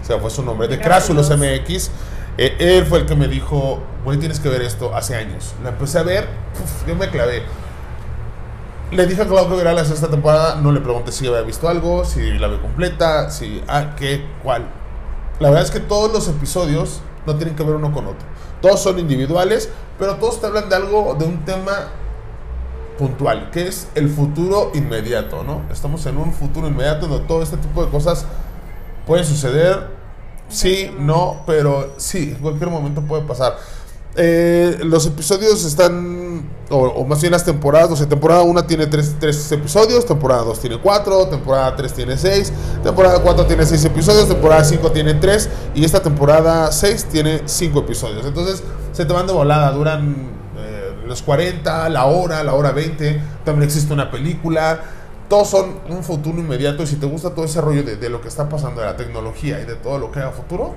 o 0.03 0.05
sea, 0.05 0.19
fue 0.19 0.31
su 0.31 0.43
nombre, 0.43 0.69
de 0.69 0.81
Crásulos. 0.81 1.31
MX. 1.31 1.91
Eh, 2.39 2.57
él 2.61 2.87
fue 2.87 3.01
el 3.01 3.07
que 3.07 3.17
me 3.17 3.27
dijo, 3.27 3.81
güey, 4.05 4.17
tienes 4.19 4.39
que 4.39 4.49
ver 4.49 4.63
esto 4.63 4.95
hace 4.95 5.17
años. 5.17 5.55
La 5.65 5.71
empecé 5.71 5.99
a 5.99 6.05
ver, 6.05 6.29
puf, 6.57 6.87
yo 6.87 6.95
me 6.95 7.11
clavé. 7.11 7.43
Le 8.93 9.07
dije 9.07 9.23
a 9.23 9.27
Clau 9.27 9.49
que 9.49 9.55
viera 9.55 9.73
la 9.73 9.85
sexta 9.85 10.09
temporada, 10.09 10.55
no 10.55 10.71
le 10.73 10.81
pregunté 10.81 11.11
si 11.11 11.27
había 11.27 11.43
visto 11.43 11.69
algo, 11.69 12.05
si 12.05 12.39
la 12.39 12.47
ve 12.47 12.61
completa, 12.61 13.29
si, 13.31 13.63
ah, 13.67 13.95
qué, 13.97 14.25
cuál. 14.43 14.67
La 15.41 15.51
verdad 15.51 15.65
es 15.65 15.71
que 15.73 15.81
todos 15.81 16.13
los 16.13 16.29
episodios 16.29 17.01
no 17.27 17.35
tienen 17.37 17.57
que 17.57 17.65
ver 17.65 17.75
uno 17.75 17.93
con 17.93 18.07
otro. 18.07 18.27
Todos 18.63 18.81
son 18.81 18.99
individuales, 19.01 19.69
pero 19.99 20.15
todos 20.15 20.41
te 20.41 20.47
hablan 20.47 20.69
de 20.69 20.77
algo, 20.77 21.17
de 21.19 21.25
un 21.25 21.45
tema 21.45 21.89
puntual, 22.99 23.51
que 23.51 23.67
es 23.67 23.89
el 23.95 24.09
futuro 24.09 24.71
inmediato, 24.75 25.43
¿no? 25.43 25.63
Estamos 25.73 26.07
en 26.07 26.17
un 26.17 26.33
futuro 26.33 26.69
inmediato 26.69 27.09
donde 27.09 27.27
todo 27.27 27.43
este 27.43 27.57
tipo 27.57 27.85
de 27.85 27.91
cosas 27.91 28.27
pueden 29.07 29.25
suceder, 29.25 29.98
sí, 30.49 30.91
no, 30.99 31.43
pero 31.47 31.95
sí, 31.97 32.35
en 32.37 32.43
cualquier 32.43 32.71
momento 32.71 33.03
puede 33.03 33.23
pasar. 33.23 33.57
Eh, 34.21 34.81
los 34.83 35.07
episodios 35.07 35.65
están, 35.65 36.43
o, 36.71 36.79
o 36.79 37.05
más 37.05 37.21
bien 37.21 37.31
las 37.31 37.45
temporadas, 37.45 37.93
o 37.93 37.97
sea, 37.97 38.09
temporada 38.09 38.43
1 38.43 38.65
tiene 38.65 38.89
3 38.89 39.53
episodios, 39.53 40.07
temporada 40.07 40.43
2 40.43 40.59
tiene 40.59 40.81
4, 40.81 41.29
temporada 41.29 41.77
3 41.77 41.93
tiene 41.93 42.17
6, 42.17 42.53
temporada 42.83 43.21
4 43.23 43.47
tiene 43.47 43.65
6 43.65 43.85
episodios, 43.85 44.27
temporada 44.27 44.65
5 44.65 44.91
tiene 44.91 45.15
3 45.15 45.49
y 45.77 45.85
esta 45.85 46.03
temporada 46.03 46.73
6 46.73 47.05
tiene 47.13 47.43
5 47.45 47.79
episodios. 47.79 48.27
Entonces 48.27 48.65
se 48.93 49.05
te 49.05 49.13
van 49.13 49.29
de 49.29 49.33
volada, 49.33 49.71
duran 49.71 50.17
eh, 50.59 50.95
los 51.07 51.23
40, 51.23 51.89
la 51.89 52.07
hora, 52.07 52.43
la 52.43 52.55
hora 52.55 52.73
20, 52.73 53.23
también 53.45 53.69
existe 53.69 53.93
una 53.93 54.11
película. 54.11 54.81
Todos 55.29 55.51
son 55.51 55.81
un 55.89 56.03
futuro 56.03 56.39
inmediato 56.39 56.83
y 56.83 56.87
si 56.87 56.97
te 56.97 57.07
gusta 57.07 57.35
todo 57.35 57.45
ese 57.45 57.61
rollo 57.61 57.83
de, 57.83 57.97
de 57.97 58.09
lo 58.09 58.21
que 58.23 58.29
está 58.29 58.49
pasando, 58.49 58.81
de 58.81 58.87
la 58.87 58.97
tecnología 58.97 59.61
y 59.61 59.65
de 59.67 59.75
todo 59.75 59.99
lo 59.99 60.11
que 60.11 60.21
hay 60.21 60.27
a 60.27 60.31
futuro, 60.31 60.75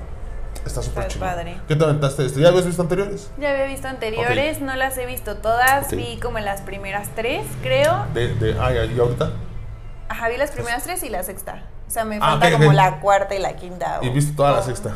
está 0.66 0.82
súper 0.82 1.08
chido. 1.08 1.24
¿Qué 1.66 1.74
te 1.76 1.84
aventaste 1.84 2.22
de 2.22 2.28
esto? 2.28 2.40
¿Ya 2.40 2.48
habías 2.48 2.66
visto 2.66 2.82
anteriores? 2.82 3.30
Ya 3.38 3.50
había 3.50 3.64
visto 3.64 3.88
anteriores, 3.88 4.60
no 4.60 4.76
las 4.76 4.98
he 4.98 5.06
visto 5.06 5.36
todas, 5.38 5.90
vi 5.90 6.18
como 6.20 6.38
las 6.38 6.60
primeras 6.60 7.08
tres, 7.14 7.46
creo. 7.62 8.04
De, 8.12 8.34
de, 8.34 8.56
ah, 8.60 8.72
¿y 8.72 8.98
ahorita? 8.98 9.30
Ajá, 10.08 10.28
vi 10.28 10.36
las 10.36 10.50
primeras 10.50 10.82
tres 10.82 11.02
y 11.02 11.08
la 11.08 11.22
sexta. 11.22 11.62
O 11.88 11.90
sea, 11.90 12.04
me 12.04 12.16
Ah, 12.16 12.38
falta 12.38 12.52
como 12.52 12.72
la 12.74 13.00
cuarta 13.00 13.34
y 13.34 13.38
la 13.38 13.56
quinta. 13.56 14.00
¿Y 14.02 14.10
viste 14.10 14.34
toda 14.36 14.52
la 14.52 14.62
sexta? 14.62 14.94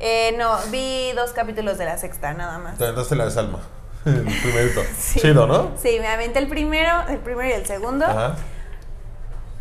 Eh, 0.00 0.34
no, 0.38 0.56
vi 0.70 1.12
dos 1.12 1.32
capítulos 1.32 1.76
de 1.78 1.84
la 1.84 1.98
sexta, 1.98 2.32
nada 2.32 2.58
más. 2.58 2.78
Te 2.78 2.84
aventaste 2.84 3.14
la 3.16 3.26
de 3.26 3.30
Salma. 3.30 3.60
El 4.06 4.22
primerito. 4.22 4.80
Sí. 4.98 5.20
Chido, 5.20 5.46
¿no? 5.46 5.72
Sí, 5.76 5.98
me 6.00 6.08
aventé 6.08 6.38
el 6.38 6.48
primero, 6.48 6.92
el 7.08 7.18
primero 7.18 7.48
y 7.48 7.52
el 7.52 7.66
segundo. 7.66 8.04
Ajá. 8.06 8.36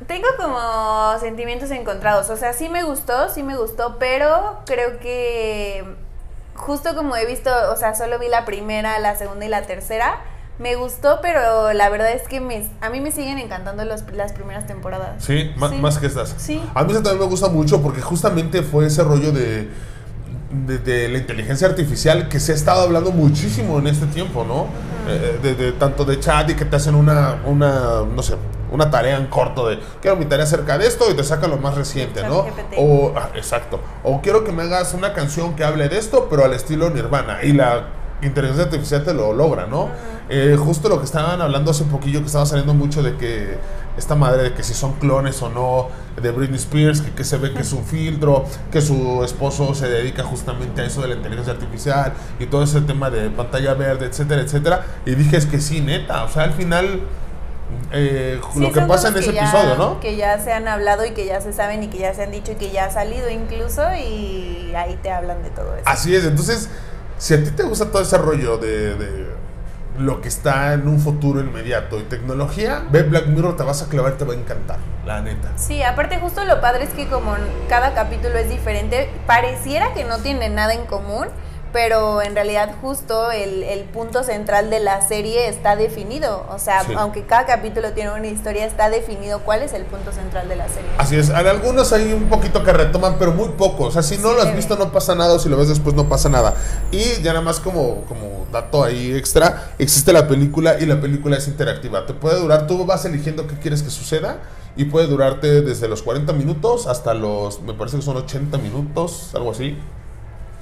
Tengo 0.08 0.28
como 0.38 1.18
sentimientos 1.20 1.72
encontrados. 1.72 2.30
O 2.30 2.36
sea, 2.38 2.54
sí 2.54 2.70
me 2.70 2.84
gustó, 2.84 3.30
sí 3.30 3.44
me 3.44 3.56
gustó, 3.58 3.96
pero 3.98 4.60
creo 4.66 5.00
que 5.00 5.84
justo 6.54 6.96
como 6.96 7.16
he 7.16 7.26
visto, 7.26 7.50
o 7.72 7.76
sea, 7.78 7.96
solo 7.96 8.20
vi 8.20 8.28
la 8.28 8.46
primera, 8.46 9.00
la 9.00 9.16
segunda 9.16 9.46
y 9.46 9.50
la 9.50 9.62
tercera. 9.64 10.18
Me 10.60 10.76
gustó, 10.76 11.20
pero 11.22 11.74
la 11.74 11.90
verdad 11.90 12.12
es 12.12 12.22
que 12.30 12.40
me, 12.40 12.66
a 12.82 12.90
mí 12.90 13.02
me 13.02 13.12
siguen 13.12 13.40
encantando 13.40 13.84
los- 13.84 14.10
las 14.14 14.32
primeras 14.32 14.66
temporadas. 14.68 15.24
Sí, 15.24 15.52
Sí. 15.54 15.76
más 15.82 15.98
que 15.98 16.08
estas. 16.08 16.34
Sí. 16.38 16.62
A 16.74 16.84
mí 16.84 16.92
eso 16.92 17.02
también 17.02 17.20
me 17.24 17.30
gusta 17.30 17.50
mucho 17.50 17.82
porque 17.82 18.02
justamente 18.02 18.62
fue 18.64 18.86
ese 18.86 19.04
rollo 19.04 19.32
de, 19.34 19.68
de, 20.52 20.78
de 20.78 21.10
la 21.10 21.18
inteligencia 21.18 21.68
artificial 21.68 22.30
que 22.30 22.40
se 22.40 22.54
ha 22.54 22.56
estado 22.56 22.82
hablando 22.84 23.12
muchísimo 23.12 23.80
en 23.80 23.88
este 23.88 24.06
tiempo, 24.08 24.46
¿no? 24.46 24.68
Eh, 25.10 25.40
de, 25.42 25.56
de- 25.56 25.72
tanto 25.74 26.06
de 26.06 26.20
chat 26.22 26.50
y 26.50 26.56
que 26.56 26.64
te 26.66 26.76
hacen 26.78 26.96
una, 26.96 27.42
una, 27.46 28.02
no 28.04 28.24
sé, 28.24 28.36
una 28.76 28.92
tarea 28.92 29.18
en 29.18 29.28
corto 29.28 29.68
de 29.68 29.80
quiero 30.02 30.18
mi 30.18 30.26
tarea 30.26 30.46
acerca 30.46 30.78
de 30.78 30.88
esto 30.88 31.10
y 31.10 31.16
te 31.16 31.24
saca 31.24 31.48
lo 31.48 31.58
más 31.58 31.76
reciente, 31.76 32.24
¿no? 32.24 32.46
O, 32.78 33.14
ah, 33.16 33.30
exacto. 33.36 33.80
O 34.04 34.22
quiero 34.22 34.44
que 34.44 34.52
me 34.52 34.64
hagas 34.64 34.94
una 34.94 35.14
canción 35.14 35.56
que 35.56 35.64
hable 35.64 35.90
de 35.90 35.98
esto, 35.98 36.28
pero 36.30 36.46
al 36.46 36.54
estilo 36.54 36.90
Nirvana. 36.90 37.44
Y 37.44 37.54
la 37.54 37.88
inteligencia 38.22 38.66
artificial 38.66 39.04
te 39.04 39.14
lo 39.14 39.34
logra, 39.34 39.68
¿no? 39.68 39.90
Eh, 40.30 40.58
justo 40.58 40.90
lo 40.90 40.98
que 41.00 41.06
estaban 41.06 41.42
hablando 41.42 41.72
hace 41.72 41.84
poquillo, 41.84 42.22
que 42.22 42.28
estaba 42.28 42.46
saliendo 42.46 42.74
mucho 42.74 43.04
de 43.04 43.16
que 43.16 43.58
esta 43.98 44.16
madre 44.16 44.44
de 44.44 44.54
que 44.54 44.64
si 44.64 44.74
son 44.74 44.94
clones 44.94 45.42
o 45.42 45.50
no 45.50 45.90
de 46.22 46.32
Britney 46.32 46.58
Spears, 46.58 47.02
que, 47.02 47.12
que 47.12 47.24
se 47.24 47.38
ve 47.38 47.54
que 47.54 47.62
es 47.62 47.74
un 47.74 47.84
filtro, 47.86 48.46
que 48.72 48.82
su 48.82 49.24
esposo 49.24 49.76
se 49.76 49.88
dedica 49.88 50.24
justamente 50.24 50.82
a 50.82 50.86
eso 50.86 51.02
de 51.02 51.10
la 51.10 51.16
inteligencia 51.16 51.54
artificial 51.54 52.14
y 52.40 52.48
todo 52.48 52.64
ese 52.64 52.82
tema 52.82 53.10
de 53.10 53.30
pantalla 53.30 53.74
verde, 53.74 54.08
etcétera, 54.08 54.42
etcétera. 54.42 54.86
Y 55.06 55.16
dije, 55.16 55.38
es 55.38 55.46
que 55.46 55.60
sí, 55.60 55.82
neta, 55.82 56.24
o 56.24 56.30
sea, 56.30 56.44
al 56.44 56.54
final... 56.54 57.02
eh, 57.92 58.40
Sí, 58.54 58.60
lo 58.60 58.72
que 58.72 58.82
pasa 58.82 59.10
en 59.10 59.18
ese 59.18 59.28
que 59.30 59.34
ya- 59.36 59.42
episodio, 59.44 59.76
¿no? 59.76 60.00
Que 60.00 60.16
ya 60.16 60.40
se 60.40 60.54
han 60.54 60.68
hablado 60.68 61.06
y 61.06 61.12
que 61.12 61.26
ya 61.26 61.42
se 61.42 61.54
saben 61.54 61.84
y 61.84 61.88
que 61.88 61.98
ya 62.00 62.14
se 62.14 62.24
han 62.24 62.32
dicho 62.32 62.52
y 62.54 62.56
que 62.56 62.72
ya 62.72 62.86
ha 62.86 62.92
salido 62.92 63.30
incluso 63.30 63.82
y 63.96 64.74
ahí 64.76 64.98
te 65.02 65.12
hablan 65.12 65.44
de 65.44 65.50
todo 65.50 65.74
eso. 65.76 65.84
Así 65.86 66.16
es, 66.16 66.26
entonces, 66.26 66.70
si 67.18 67.34
a 67.34 67.44
ti 67.44 67.52
te 67.52 67.64
gusta 67.64 67.92
todo 67.92 68.02
ese 68.02 68.18
rollo 68.18 68.58
de, 68.58 68.96
de 68.96 69.26
lo 69.98 70.20
que 70.22 70.28
está 70.28 70.74
en 70.74 70.88
un 70.90 71.00
futuro 71.00 71.40
inmediato 71.40 72.00
y 72.00 72.04
tecnología, 72.04 72.84
ve 72.92 73.04
Black 73.04 73.28
Mirror, 73.28 73.56
te 73.56 73.64
vas 73.64 73.82
a 73.82 73.88
clavar, 73.88 74.14
te 74.18 74.26
va 74.26 74.34
a 74.34 74.38
encantar, 74.38 74.78
la 75.06 75.22
neta. 75.22 75.52
Sí, 75.56 75.82
aparte 75.84 76.20
justo 76.20 76.44
lo 76.44 76.60
padre 76.60 76.84
es 76.84 76.90
que 76.90 77.08
como 77.08 77.34
cada 77.70 77.94
capítulo 77.94 78.38
es 78.38 78.50
diferente, 78.50 79.10
pareciera 79.26 79.94
que 79.94 80.04
no 80.04 80.18
tiene 80.20 80.50
nada 80.50 80.74
en 80.74 80.86
común, 80.86 81.28
pero 81.76 82.22
en 82.22 82.36
realidad 82.36 82.74
justo 82.82 83.32
el, 83.32 83.62
el 83.64 83.82
punto 83.84 84.24
central 84.24 84.70
de 84.70 84.80
la 84.80 85.06
serie 85.06 85.50
está 85.50 85.76
definido. 85.76 86.46
O 86.50 86.58
sea, 86.58 86.86
Sí. 86.86 86.94
aunque 86.98 87.26
cada 87.26 87.46
capítulo 87.46 87.92
tiene 87.92 88.12
una 88.12 88.28
historia, 88.28 88.64
está 88.66 88.90
definido 88.90 89.40
cuál 89.42 89.62
es 89.62 89.74
el 89.74 89.84
punto 89.84 90.14
central 90.14 90.48
de 90.48 90.56
la 90.56 90.70
serie. 90.70 90.90
Así 90.98 91.18
es, 91.18 91.32
hay 91.32 91.46
algunos 91.48 91.92
hay 91.92 92.14
un 92.14 92.30
poquito 92.30 92.64
que 92.64 92.72
retoman, 92.72 93.18
pero 93.20 93.34
muy 93.34 93.50
poco. 93.50 93.88
O 93.88 93.92
sea, 93.92 94.04
si 94.04 94.18
no 94.20 94.30
Sí, 94.30 94.36
lo 94.38 94.42
has 94.44 94.56
visto 94.56 94.78
no 94.78 94.94
pasa 94.94 95.16
nada, 95.16 95.34
o 95.34 95.40
si 95.40 95.50
lo 95.50 95.58
ves 95.58 95.68
después 95.68 95.94
no 95.96 96.08
pasa 96.08 96.30
nada. 96.30 96.54
Y 96.92 97.22
ya 97.22 97.34
nada 97.34 97.42
más 97.42 97.60
como, 97.60 98.04
como 98.06 98.46
dato 98.54 98.82
ahí 98.82 99.14
extra, 99.14 99.72
existe 99.78 100.14
la 100.14 100.30
película 100.30 100.78
y 100.80 100.86
la 100.86 101.02
película 101.02 101.36
es 101.36 101.46
interactiva. 101.50 102.06
Te 102.06 102.14
puede 102.14 102.40
durar, 102.40 102.68
tú 102.68 102.86
vas 102.86 103.04
eligiendo 103.04 103.48
qué 103.48 103.56
quieres 103.60 103.84
que 103.84 103.90
suceda 103.90 104.38
y 104.78 104.86
puede 104.86 105.08
durarte 105.08 105.62
desde 105.62 105.90
los 105.90 106.02
40 106.04 106.32
minutos 106.32 106.88
hasta 106.88 107.14
los, 107.14 107.62
me 107.64 107.74
parece 107.74 107.98
que 107.98 108.04
son 108.04 108.16
80 108.16 108.58
minutos, 108.60 109.32
algo 109.36 109.52
así. 109.52 109.78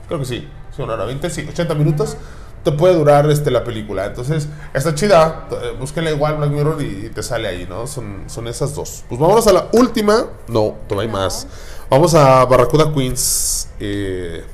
Creo 0.07 0.19
que 0.19 0.25
sí, 0.25 0.49
sí, 0.75 0.81
una 0.81 0.93
hora 0.93 1.05
20, 1.05 1.29
sí, 1.29 1.45
80 1.49 1.73
minutos. 1.75 2.17
Te 2.63 2.71
puede 2.71 2.93
durar 2.95 3.29
este, 3.29 3.51
la 3.51 3.63
película. 3.65 4.05
Entonces, 4.05 4.47
está 4.73 4.95
chida. 4.95 5.47
eh, 5.51 5.75
Búsquenla 5.77 6.11
igual 6.11 6.37
Black 6.37 6.49
Mirror 6.49 6.81
y, 6.81 7.07
y 7.07 7.09
te 7.09 7.21
sale 7.21 7.47
ahí, 7.49 7.65
¿no? 7.67 7.87
Son, 7.87 8.23
son 8.27 8.47
esas 8.47 8.73
dos. 8.73 9.03
Pues 9.09 9.19
vámonos 9.19 9.45
a 9.47 9.51
la 9.53 9.67
última. 9.73 10.27
No, 10.47 10.75
todavía 10.87 11.09
hay 11.09 11.13
No. 11.13 11.19
más. 11.21 11.45
Vamos 11.89 12.15
a 12.15 12.45
Barracuda 12.45 12.93
Queens. 12.93 13.67
eh, 13.81 14.45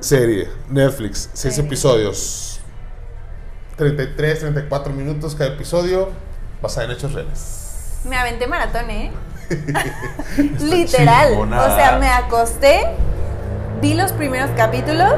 serie, 0.00 0.48
Netflix, 0.68 1.30
6 1.32 1.54
Sí. 1.54 1.60
episodios. 1.60 2.60
33, 3.76 4.40
34 4.40 4.92
minutos 4.92 5.34
cada 5.36 5.50
episodio. 5.50 6.08
Basada 6.60 6.86
en 6.86 6.92
hechos 6.92 7.12
reales. 7.12 8.00
Me 8.04 8.16
aventé 8.16 8.46
maratón, 8.48 8.90
¿eh? 8.90 9.12
Literal. 10.60 11.28
chingona. 11.30 11.62
O 11.62 11.66
sea, 11.76 11.98
me 11.98 12.08
acosté, 12.08 12.82
vi 13.84 13.92
los 13.92 14.12
primeros 14.12 14.48
capítulos, 14.56 15.12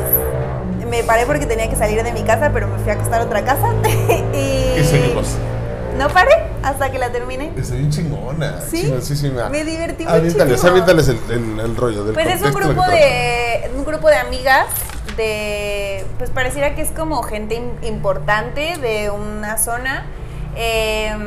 me 0.90 1.04
paré 1.04 1.24
porque 1.24 1.46
tenía 1.46 1.70
que 1.70 1.76
salir 1.76 2.02
de 2.02 2.10
mi 2.12 2.22
casa, 2.24 2.50
pero 2.52 2.66
me 2.66 2.78
fui 2.80 2.90
a 2.90 2.94
acostar 2.94 3.20
a 3.20 3.24
otra 3.24 3.44
casa. 3.44 3.68
y 4.34 4.82
seguimos. 4.84 5.36
No 5.96 6.08
paré 6.08 6.32
hasta 6.64 6.90
que 6.90 6.98
la 6.98 7.10
terminé. 7.12 7.52
Está 7.56 7.76
bien 7.76 7.90
chingona. 7.90 8.60
¿Sí? 8.68 8.92
Me 9.52 9.62
divertí 9.64 10.04
Aviéntales, 10.04 10.34
muchísimo. 10.48 10.70
aviéntales 10.70 11.08
el, 11.08 11.18
el- 11.30 11.60
el 11.60 11.76
rollo 11.76 12.02
del 12.04 12.14
Pues 12.14 12.26
es 12.26 12.42
un 12.42 12.52
grupo 12.52 12.82
de 12.90 13.70
un 13.76 13.84
grupo 13.84 14.08
de 14.08 14.16
amigas 14.16 14.66
de 15.16 16.04
pues 16.18 16.30
pareciera 16.30 16.74
que 16.74 16.82
es 16.82 16.90
como 16.90 17.22
gente 17.22 17.56
im- 17.60 17.86
importante 17.86 18.76
de 18.78 19.10
una 19.10 19.58
zona. 19.58 20.06
Em, 20.56 21.20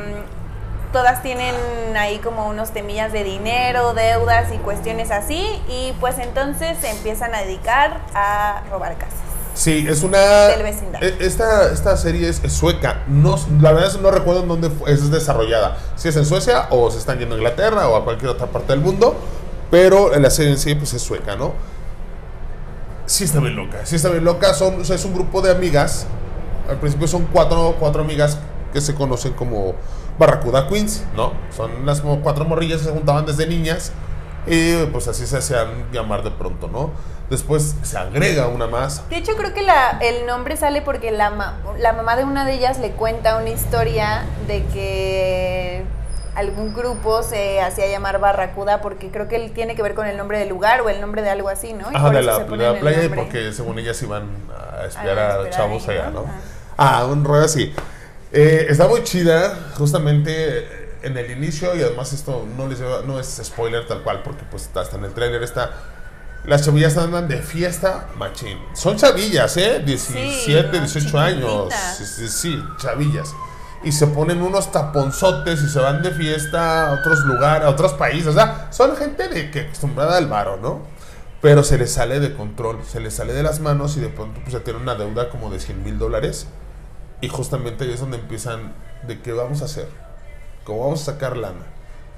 todas 0.91 1.22
tienen 1.22 1.55
ahí 1.98 2.19
como 2.19 2.48
unos 2.48 2.72
temillas 2.72 3.12
de 3.13 3.24
dinero, 3.24 3.93
deudas 3.93 4.51
y 4.53 4.58
cuestiones 4.58 5.12
así 5.12 5.62
y 5.67 5.93
pues 6.00 6.17
entonces 6.19 6.77
se 6.81 6.89
empiezan 6.89 7.34
a 7.36 7.41
dedicar 7.41 8.01
a 8.15 8.63
robar 8.72 8.98
casas. 8.98 9.19
Sí, 9.53 9.86
es 9.89 10.03
una. 10.03 10.19
Del 10.48 10.63
vecindario. 10.63 11.10
e- 11.10 11.17
Esta, 11.25 11.72
esta 11.72 11.98
serie 11.98 12.29
es, 12.29 12.41
es 12.43 12.53
sueca. 12.53 13.03
No, 13.08 13.36
la 13.60 13.72
verdad 13.74 13.89
es 13.89 13.98
que 13.98 14.01
no 14.01 14.10
recuerdo 14.10 14.43
en 14.43 14.48
dónde 14.48 14.72
es 14.88 15.12
desarrollada. 15.12 15.77
Si 15.98 16.08
es 16.08 16.15
en 16.15 16.25
Suecia 16.25 16.67
o 16.69 16.89
se 16.91 16.98
están 16.98 17.19
yendo 17.19 17.36
a 17.36 17.38
Inglaterra 17.39 17.89
o 17.89 17.96
a 17.98 18.03
cualquier 18.05 18.29
otra 18.31 18.48
parte 18.48 18.72
del 18.72 18.79
mundo. 18.79 19.15
Pero 19.69 20.17
la 20.17 20.29
serie 20.29 20.51
en 20.51 20.58
sí, 20.58 20.75
pues 20.75 20.93
es 20.93 21.01
sueca, 21.01 21.36
¿no? 21.36 21.53
Sí 23.05 23.24
está 23.25 23.39
bien 23.39 23.55
loca. 23.55 23.79
Sí 23.86 23.96
está 23.98 24.10
bien 24.10 24.24
loca. 24.24 24.53
Son, 24.53 24.79
o 24.81 24.86
sea, 24.86 24.96
es 24.96 25.03
un 25.05 25.13
grupo 25.13 25.41
de 25.41 25.51
amigas. 25.51 26.05
Al 26.69 26.77
principio 26.77 27.08
son 27.08 27.25
cuatro, 27.31 27.75
cuatro 27.79 28.01
amigas 28.03 28.38
que 28.72 28.79
se 28.81 28.96
conocen 28.96 29.34
como 29.34 29.74
Barracuda 30.19 30.67
Queens, 30.67 31.03
¿no? 31.15 31.31
Son 31.55 31.85
las 31.85 32.01
como 32.01 32.19
cuatro 32.21 32.45
morrillas 32.45 32.79
que 32.79 32.85
se 32.88 32.91
juntaban 32.91 33.25
desde 33.25 33.47
niñas. 33.47 33.91
Y 34.47 34.85
pues 34.88 35.07
así 35.07 35.25
se 35.27 35.38
hacían 35.38 35.91
llamar 35.91 36.23
de 36.23 36.31
pronto, 36.31 36.67
¿no? 36.67 36.91
Después 37.29 37.75
se 37.83 37.97
agrega 37.97 38.47
una 38.47 38.67
más. 38.67 39.07
De 39.09 39.17
hecho, 39.17 39.35
creo 39.35 39.53
que 39.53 39.61
la- 39.61 39.97
el 40.01 40.25
nombre 40.25 40.57
sale 40.57 40.81
porque 40.81 41.11
la, 41.11 41.29
ma- 41.29 41.57
la 41.77 41.93
mamá 41.93 42.15
de 42.15 42.23
una 42.23 42.45
de 42.45 42.53
ellas 42.53 42.79
le 42.79 42.91
cuenta 42.91 43.38
una 43.38 43.49
historia 43.49 44.23
de 44.47 44.63
que 44.65 45.83
algún 46.35 46.73
grupo 46.73 47.21
se 47.21 47.61
hacía 47.61 47.88
llamar 47.88 48.19
Barracuda 48.19 48.81
porque 48.81 49.09
creo 49.09 49.27
que 49.27 49.35
él 49.35 49.51
tiene 49.51 49.75
que 49.75 49.83
ver 49.83 49.93
con 49.93 50.07
el 50.07 50.17
nombre 50.17 50.39
del 50.39 50.49
lugar 50.49 50.81
o 50.81 50.89
el 50.89 50.99
nombre 51.01 51.21
de 51.21 51.29
algo 51.29 51.49
así, 51.49 51.73
¿no? 51.73 51.91
Y 51.91 51.95
Ajá, 51.95 52.09
de 52.09 52.21
la, 52.23 52.39
de 52.39 52.45
playa 52.79 53.03
y 53.03 53.09
porque 53.09 53.51
según 53.51 53.77
ellas 53.77 54.01
iban 54.01 54.29
a 54.81 54.85
espiar 54.85 55.19
A 55.19 55.41
a, 55.41 55.49
chavos 55.49 55.88
allá, 55.88 56.05
¿no? 56.07 56.21
¿no? 56.21 56.27
Ajá. 56.27 56.39
Ah, 56.77 57.05
un 57.05 57.23
rollo 57.25 57.43
así. 57.45 57.73
Eh, 58.31 58.67
está 58.69 58.88
muy 58.88 59.03
chida, 59.03 59.71
justamente 59.75 60.98
en 61.01 61.17
el 61.17 61.31
inicio, 61.31 61.75
y 61.75 61.81
además 61.81 62.13
esto 62.13 62.45
no 62.57 62.67
les 62.67 62.79
lleva- 62.79 63.01
no 63.05 63.19
es 63.19 63.41
spoiler 63.43 63.88
tal 63.88 64.03
cual, 64.03 64.21
porque 64.24 64.43
pues 64.50 64.63
está 64.63 64.83
en 64.95 65.05
el 65.05 65.13
trailer, 65.13 65.41
está... 65.43 65.71
Las 66.45 66.63
chavillas 66.65 66.95
andan 66.98 67.27
de 67.27 67.41
fiesta, 67.41 68.07
machín. 68.17 68.57
Son 68.74 68.95
chavillas, 68.95 69.57
¿eh? 69.57 69.81
17, 69.86 70.63
¿no? 70.71 70.79
18 70.79 71.19
años. 71.19 71.74
Sí, 71.98 72.05
sí, 72.05 72.27
sí, 72.29 72.63
chavillas. 72.81 73.33
Y 73.83 73.91
se 73.91 74.07
ponen 74.07 74.41
unos 74.41 74.71
taponzotes 74.71 75.62
y 75.62 75.67
se 75.69 75.79
van 75.79 76.01
de 76.01 76.12
fiesta 76.12 76.88
a 76.89 76.93
otros 76.93 77.19
lugares, 77.25 77.65
a 77.65 77.69
otros 77.69 77.93
países. 77.93 78.27
O 78.27 78.33
sea, 78.33 78.67
son 78.71 78.95
gente 78.95 79.27
de 79.27 79.51
que 79.51 79.62
acostumbrada 79.62 80.17
al 80.17 80.27
varo, 80.27 80.57
¿no? 80.62 80.81
Pero 81.41 81.62
se 81.63 81.77
les 81.77 81.91
sale 81.91 82.19
de 82.21 82.33
control, 82.33 82.79
se 82.89 83.00
les 83.01 83.13
sale 83.13 83.33
de 83.33 83.43
las 83.43 83.59
manos 83.59 83.98
y 83.98 84.00
de 84.00 84.09
pronto 84.09 84.39
pues 84.41 84.53
ya 84.53 84.59
tienen 84.62 84.81
una 84.81 84.95
deuda 84.95 85.29
como 85.29 85.50
de 85.51 85.59
100 85.59 85.83
mil 85.83 85.98
dólares. 86.00 86.48
Y 87.21 87.27
justamente 87.29 87.83
ahí 87.83 87.91
es 87.91 87.99
donde 87.99 88.17
empiezan 88.17 88.73
de 89.07 89.19
qué 89.21 89.33
vamos 89.33 89.61
a 89.61 89.65
hacer, 89.65 89.88
cómo 90.63 90.83
vamos 90.85 91.01
a 91.07 91.13
sacar 91.13 91.38
lana. 91.38 91.65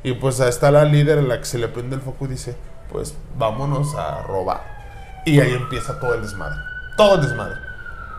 Y 0.04 0.14
pues 0.14 0.40
ahí 0.42 0.50
está 0.50 0.72
la 0.72 0.84
líder 0.86 1.18
en 1.20 1.28
la 1.28 1.40
que 1.40 1.46
se 1.46 1.58
le 1.58 1.68
prende 1.68 1.96
el 1.96 2.02
foco 2.02 2.26
y 2.26 2.30
dice, 2.30 2.56
pues 2.92 3.16
vámonos 3.38 3.96
a 3.96 4.22
robar. 4.24 4.62
Y 5.26 5.40
ahí 5.40 5.54
empieza 5.54 6.00
todo 6.00 6.16
el 6.16 6.22
desmadre. 6.24 6.58
Todo 6.98 7.16
el 7.16 7.22
desmadre. 7.22 7.56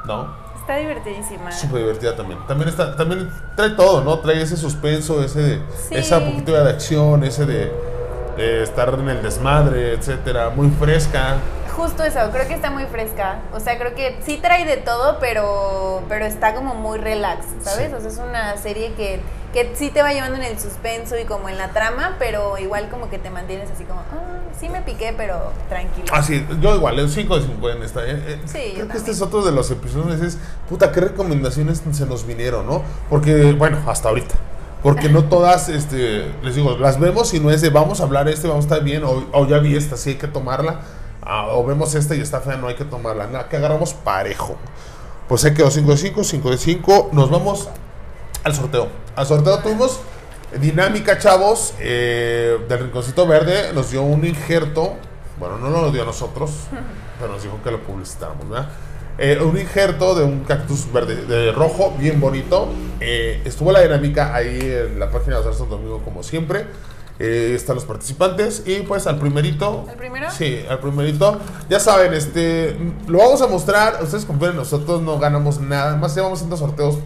¿No? 0.04 0.42
Está 0.56 0.76
divertidísima. 0.76 1.50
Súper 1.50 1.78
divertida 1.80 2.14
también. 2.14 2.38
También 2.46 2.68
está, 2.68 2.94
también 2.96 3.28
trae 3.56 3.70
todo, 3.70 4.02
¿no? 4.04 4.20
Trae 4.20 4.40
ese 4.40 4.56
suspenso, 4.56 5.22
ese 5.22 5.40
de, 5.40 5.62
Sí. 5.88 5.94
esa 5.96 6.20
poquito 6.20 6.52
de 6.52 6.70
acción, 6.70 7.24
ese 7.24 7.46
de, 7.46 7.72
de 8.36 8.62
estar 8.62 8.94
en 8.94 9.08
el 9.08 9.22
desmadre, 9.22 9.94
etcétera. 9.94 10.50
Muy 10.50 10.70
fresca. 10.70 11.36
Justo 11.76 12.05
eso, 12.05 12.19
creo 12.33 12.47
que 12.47 12.55
está 12.55 12.71
muy 12.71 12.85
fresca. 12.85 13.41
O 13.55 13.61
sea, 13.61 13.79
creo 13.79 13.95
que 13.95 14.19
sí 14.25 14.38
trae 14.41 14.64
de 14.64 14.76
todo, 14.76 15.19
pero, 15.21 16.02
pero 16.09 16.25
está 16.26 16.55
como 16.55 16.75
muy 16.75 16.99
relax, 16.99 17.47
¿sabes? 17.62 17.88
Sí. 17.88 17.95
O 17.97 18.00
sea, 18.00 18.11
es 18.11 18.19
una 18.19 18.57
serie 18.59 18.93
que, 18.93 19.21
que 19.52 19.73
sí 19.75 19.91
te 19.91 20.02
va 20.02 20.12
llevando 20.12 20.37
en 20.37 20.45
el 20.45 20.59
suspenso 20.59 21.19
y 21.19 21.25
como 21.25 21.49
en 21.49 21.57
la 21.59 21.69
trama, 21.71 22.17
pero 22.19 22.59
igual 22.59 22.88
como 22.91 23.09
que 23.09 23.19
te 23.19 23.31
mantienes 23.31 23.71
así 23.71 23.85
como, 23.85 24.00
ah, 24.00 24.38
sí 24.59 24.69
me 24.69 24.83
piqué, 24.83 25.14
pero 25.17 25.52
tranquilo. 25.71 26.07
Ah, 26.12 26.23
sí, 26.23 26.47
yo 26.61 26.75
igual, 26.76 26.99
el 26.99 27.11
5 27.11 27.38
de 27.38 27.47
5 27.47 27.71
en 27.71 27.83
esta. 27.83 28.05
eh, 28.05 28.23
eh, 28.26 28.38
Sí, 28.45 28.73
creo 28.75 28.88
que 28.88 28.97
este 28.99 29.11
es 29.11 29.23
otro 29.23 29.43
de 29.43 29.52
los 29.52 29.71
episodios 29.71 30.21
dices, 30.21 30.38
puta, 30.69 30.93
qué 30.93 31.00
recomendaciones 31.00 31.83
se 31.93 32.07
nos 32.07 32.26
vinieron, 32.26 32.67
¿no? 32.67 32.83
Porque, 33.09 33.52
bueno, 33.52 33.79
hasta 33.87 34.11
ahorita. 34.11 34.35
Porque 34.83 35.09
no 35.09 35.25
todas, 35.25 35.69
este, 35.69 36.26
les 36.43 36.57
digo, 36.57 36.76
las 36.76 36.99
vemos 36.99 37.33
y 37.35 37.41
no 37.41 37.50
es 37.50 37.61
de 37.62 37.71
vamos 37.71 38.00
a 38.00 38.05
hablar 38.05 38.29
este, 38.29 38.49
vamos 38.49 38.64
a 38.64 38.69
estar 38.69 38.85
bien, 38.85 39.05
o, 39.05 39.25
o 39.33 39.47
ya 39.47 39.59
vi 39.59 39.76
esta, 39.76 39.97
sí 39.97 40.11
hay 40.11 40.17
que 40.17 40.26
tomarla. 40.29 40.81
Ah, 41.25 41.47
o 41.50 41.64
vemos 41.64 41.95
esta 41.95 42.14
y 42.14 42.21
está 42.21 42.41
fea, 42.41 42.57
no 42.57 42.69
hay 42.69 42.75
que 42.75 42.85
tomarla. 42.85 43.26
Nada, 43.26 43.49
que 43.49 43.57
agarramos 43.57 43.95
parejo. 43.95 44.57
Pues 45.29 45.41
se 45.41 45.55
quedó 45.55 45.71
5 45.71 45.91
de 45.93 45.97
5, 45.97 46.25
5 46.25 46.50
de 46.50 46.59
5. 46.59 47.11
Nos 47.12 47.31
vamos 47.31 47.69
al 48.45 48.55
sorteo. 48.55 48.88
Al 49.14 49.26
sorteo 49.26 49.59
tuvimos 49.61 50.00
dinámica, 50.61 51.19
chavos. 51.19 51.75
eh, 51.79 52.59
del 52.69 52.81
Rinconcito 52.81 53.26
Verde 53.26 53.73
nos 53.73 53.91
dio 53.91 54.02
un 54.02 54.25
injerto. 54.26 54.95
Bueno, 55.38 55.59
no 55.59 55.71
nos 55.71 55.83
lo 55.83 55.91
dio 55.93 56.02
a 56.02 56.07
nosotros, 56.07 56.50
pero 57.21 57.33
nos 57.33 57.43
dijo 57.43 57.59
que 57.62 57.71
lo 57.71 57.81
publicitáramos, 57.81 58.49
¿verdad? 58.49 58.69
eh, 59.19 59.38
un 59.41 59.57
injerto 59.59 60.14
de 60.14 60.25
un 60.25 60.41
cactus 60.45 60.91
verde, 60.93 61.26
de 61.26 61.52
rojo, 61.52 61.95
bien 61.99 62.21
bonito. 62.21 62.69
Eh, 63.00 63.43
estuvo 63.45 63.71
la 63.73 63.81
dinámica 63.81 64.35
ahí 64.35 64.59
en 64.61 64.99
la 64.99 65.11
página 65.11 65.38
de 65.38 65.45
Santo 65.45 65.67
Domingo, 65.67 66.00
como 66.05 66.23
siempre. 66.23 66.67
Eh, 67.19 67.52
están 67.54 67.76
los 67.76 67.85
participantes 67.85 68.62
y 68.66 68.81
pues 68.81 69.07
al 69.07 69.19
primerito. 69.19 69.85
¿Al 69.88 69.97
primero? 69.97 70.31
Sí, 70.31 70.64
al 70.69 70.81
primerito. 70.81 71.38
Ya 71.69 71.78
saben, 71.78 72.14
este, 72.14 72.76
lo 73.07 73.19
vamos 73.19 73.40
a 73.42 73.47
mostrar. 73.47 74.02
Ustedes 74.02 74.25
confíen 74.25 74.52
en 74.52 74.57
nosotros, 74.57 75.02
no 75.02 75.19
ganamos 75.19 75.61
nada. 75.61 75.95
Más 75.97 76.14
llevamos 76.14 76.38
haciendo 76.38 76.57
sorteos 76.57 76.97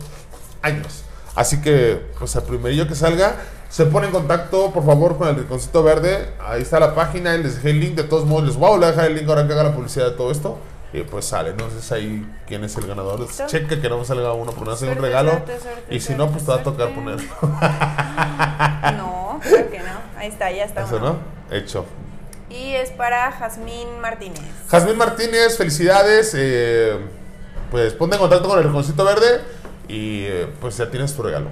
años. 0.63 1.03
Así 1.35 1.61
que, 1.61 2.01
pues 2.19 2.35
al 2.37 2.45
primerillo 2.45 2.89
que 2.89 2.95
salga, 2.95 3.37
se 3.69 3.85
pone 3.85 4.07
en 4.07 4.13
contacto, 4.13 4.71
por 4.73 4.87
favor, 4.87 5.19
con 5.19 5.29
el 5.29 5.37
rinconcito 5.37 5.83
verde. 5.83 6.31
Ahí 6.41 6.63
está 6.63 6.81
la 6.81 6.95
página, 6.95 7.35
y 7.35 7.43
les 7.43 7.57
dejé 7.57 7.71
el 7.71 7.81
link. 7.81 7.95
De 7.95 8.05
todos 8.05 8.25
modos, 8.25 8.45
les 8.47 8.57
voy 8.57 8.83
a 8.83 8.87
dejar 8.87 9.07
el 9.07 9.17
link 9.17 9.29
ahora 9.29 9.47
que 9.47 9.53
haga 9.53 9.65
la 9.65 9.75
publicidad 9.75 10.07
de 10.07 10.17
todo 10.17 10.31
esto. 10.31 10.57
Y 10.95 11.03
pues 11.03 11.27
sale, 11.27 11.53
no 11.53 11.65
sé 11.69 11.95
ahí 11.95 12.27
quién 12.47 12.65
es 12.65 12.75
el 12.79 12.87
ganador. 12.87 13.21
¿Listo? 13.21 13.45
Cheque 13.49 13.81
que 13.81 13.89
no 13.91 13.99
me 13.99 14.05
salga 14.07 14.33
uno, 14.33 14.53
ponerse 14.53 14.85
un 14.87 14.93
Suerte, 14.93 15.03
regalo. 15.03 15.31
suerte, 15.33 15.61
suerte, 15.61 15.95
y 15.95 16.01
si 16.01 16.15
no, 16.15 16.31
pues 16.31 16.45
te 16.45 16.53
va 16.53 16.59
a 16.59 16.63
tocar 16.63 16.95
ponerlo. 16.95 17.27
No, 18.97 19.16
creo 19.49 19.71
que 19.71 19.79
no. 19.79 20.19
Ahí 20.19 20.29
está, 20.29 20.51
ya 20.51 20.65
está. 20.65 20.85
Eso, 20.85 20.97
uno. 20.97 21.19
¿no? 21.51 21.57
Hecho. 21.57 21.85
Y 22.51 22.75
es 22.75 22.91
para 22.91 23.33
Jazmín 23.33 24.01
Martínez. 24.01 24.41
Jazmín 24.69 24.97
Martínez, 24.97 25.57
felicidades. 25.59 26.33
eh, 26.37 26.97
pues 27.71 27.93
ponte 27.95 28.15
en 28.17 28.21
contacto 28.21 28.49
con 28.49 28.59
el 28.59 28.65
rinconcito 28.65 29.05
verde 29.05 29.41
y 29.89 30.23
eh, 30.25 30.47
pues 30.61 30.77
ya 30.77 30.89
tienes 30.91 31.15
tu 31.15 31.23
regalo. 31.23 31.49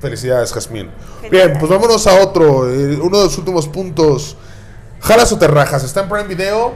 Felicidades, 0.00 0.52
Jazmín. 0.52 0.90
Bien, 1.30 1.56
pues 1.58 1.70
vámonos 1.70 2.06
a 2.06 2.20
otro. 2.20 2.70
eh, 2.70 2.98
uno 3.00 3.18
de 3.18 3.24
los 3.24 3.38
últimos 3.38 3.66
puntos. 3.68 4.36
Jalas 5.00 5.32
o 5.32 5.38
te 5.38 5.46
rajas. 5.46 5.82
Está 5.84 6.02
en 6.02 6.08
Prime 6.10 6.24
Video. 6.28 6.74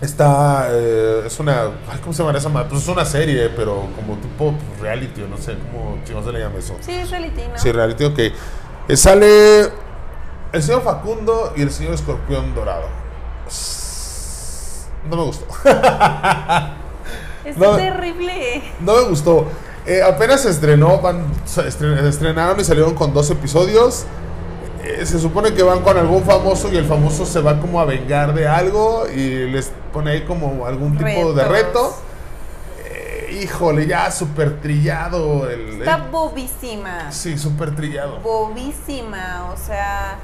Está. 0.00 0.68
eh, 0.70 1.22
es 1.26 1.40
una. 1.40 1.62
ay, 1.90 1.98
¿Cómo 2.00 2.12
se 2.12 2.22
llama 2.22 2.38
esa 2.38 2.48
madre? 2.48 2.68
Pues 2.70 2.82
es 2.82 2.88
una 2.88 3.04
serie, 3.04 3.50
pero 3.56 3.88
como 3.96 4.16
tipo 4.18 4.54
reality, 4.80 5.22
o 5.22 5.26
no 5.28 5.36
sé 5.36 5.54
cómo 5.72 5.98
chingados 6.04 6.26
se 6.26 6.32
le 6.32 6.38
llama 6.38 6.58
eso. 6.60 6.76
Sí, 6.80 6.92
es 6.92 7.10
reality, 7.10 7.42
¿no? 7.52 7.58
Sí, 7.58 7.72
reality, 7.72 8.04
ok. 8.04 8.18
Eh, 8.88 8.96
sale 8.96 9.68
el 10.52 10.62
señor 10.62 10.82
Facundo 10.82 11.52
y 11.56 11.62
el 11.62 11.70
señor 11.70 11.94
Escorpión 11.94 12.54
Dorado. 12.54 12.86
No 15.08 15.16
me 15.16 15.22
gustó. 15.24 15.46
Es 17.44 17.56
No. 17.56 17.76
terrible. 17.76 18.62
No 18.80 18.94
me 18.96 19.02
gustó. 19.08 19.46
Eh, 19.86 20.02
apenas 20.02 20.42
se 20.42 20.50
estrenó, 20.50 20.98
van, 21.00 21.24
se 21.46 21.66
estrenaron 21.66 22.60
y 22.60 22.64
salieron 22.64 22.94
con 22.94 23.14
dos 23.14 23.30
episodios. 23.30 24.04
Eh, 24.84 25.06
se 25.06 25.18
supone 25.18 25.54
que 25.54 25.62
van 25.62 25.80
con 25.80 25.96
algún 25.96 26.24
famoso 26.24 26.70
y 26.70 26.76
el 26.76 26.84
famoso 26.84 27.24
se 27.24 27.40
va 27.40 27.58
como 27.58 27.80
a 27.80 27.86
vengar 27.86 28.34
de 28.34 28.46
algo 28.46 29.06
y 29.08 29.50
les 29.50 29.70
pone 29.94 30.10
ahí 30.10 30.22
como 30.24 30.66
algún 30.66 30.98
tipo 30.98 31.32
de 31.32 31.44
reto. 31.44 31.96
Híjole, 33.42 33.86
ya 33.86 34.10
súper 34.10 34.60
trillado. 34.60 35.48
El, 35.48 35.80
Está 35.80 35.96
el- 35.96 36.02
bobísima. 36.10 37.10
sí, 37.12 37.38
súper 37.38 37.74
trillado. 37.74 38.18
Bobísima. 38.20 39.50
O 39.52 39.56
sea, 39.56 40.16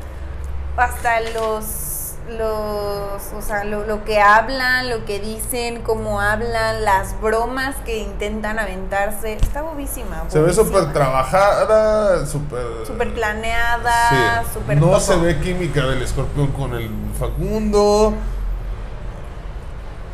hasta 0.77 1.21
los. 1.21 2.01
Los, 2.27 3.23
o 3.37 3.43
sea, 3.47 3.65
lo, 3.65 3.85
lo 3.87 4.03
que 4.05 4.19
hablan, 4.19 4.89
lo 4.89 5.05
que 5.05 5.21
dicen, 5.21 5.83
cómo 5.83 6.23
hablan, 6.23 6.83
las 6.83 7.21
bromas 7.21 7.77
que 7.85 7.99
intentan 7.99 8.59
aventarse, 8.59 9.35
está 9.35 9.61
bobísima. 9.61 10.25
Se 10.29 10.41
ve 10.41 10.55
súper 10.55 10.91
trabajada, 10.95 12.25
súper... 12.25 12.65
Súper 12.87 13.13
planeada, 13.13 14.43
Sí. 14.43 14.51
súper 14.55 14.79
No 14.81 14.87
todo. 14.87 15.01
se 15.01 15.17
ve 15.17 15.39
química 15.41 15.83
del 15.85 16.01
escorpión 16.01 16.47
con 16.53 16.73
el 16.73 16.89
Facundo. 17.19 18.15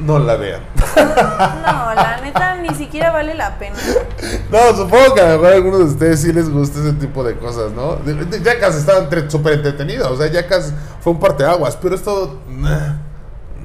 No 0.00 0.18
la 0.18 0.36
vean. 0.36 0.60
No, 0.96 1.94
la 1.94 2.20
neta 2.22 2.56
ni 2.56 2.74
siquiera 2.74 3.10
vale 3.10 3.34
la 3.34 3.58
pena. 3.58 3.76
No, 4.50 4.58
supongo 4.76 5.14
que 5.14 5.20
a 5.20 5.28
lo 5.28 5.30
mejor 5.38 5.52
a 5.52 5.54
algunos 5.56 5.78
de 5.80 5.84
ustedes 5.86 6.20
sí 6.22 6.32
les 6.32 6.50
gusta 6.50 6.80
ese 6.80 6.92
tipo 6.94 7.22
de 7.22 7.36
cosas, 7.36 7.70
¿no? 7.72 7.98
Jackass 8.04 8.74
estaba 8.74 8.98
entre- 8.98 9.30
súper 9.30 9.54
entretenido. 9.54 10.10
O 10.12 10.16
sea, 10.16 10.26
Jackass 10.28 10.72
fue 11.00 11.12
un 11.12 11.20
parteaguas, 11.20 11.76
pero 11.76 11.94
esto. 11.94 12.40
nah, 12.48 12.96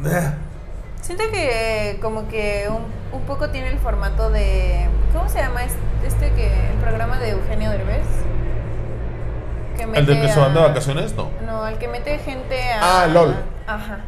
nah. 0.01 0.33
Siento 1.01 1.23
que 1.31 1.97
como 2.01 2.27
que 2.27 2.67
un, 2.69 3.17
un 3.19 3.25
poco 3.25 3.49
tiene 3.49 3.69
el 3.69 3.79
formato 3.79 4.29
de... 4.29 4.87
¿Cómo 5.13 5.27
se 5.29 5.39
llama 5.39 5.63
es- 5.63 5.73
este 6.05 6.31
que 6.33 6.47
el 6.71 6.77
programa 6.77 7.17
de 7.19 7.31
Eugenio 7.31 7.69
Derbez? 7.71 8.05
Que 9.77 9.83
¿El 9.83 10.05
de 10.05 10.21
que 10.21 10.29
se 10.29 10.39
van 10.39 10.53
de 10.53 10.59
a- 10.61 10.67
vacaciones? 10.67 11.13
No. 11.15 11.29
No, 11.45 11.67
el 11.67 11.77
que 11.77 11.87
mete 11.87 12.17
gente 12.19 12.61
a... 12.73 13.03
Ah, 13.03 13.07
LOL. 13.07 13.35
Ajá. 13.67 13.99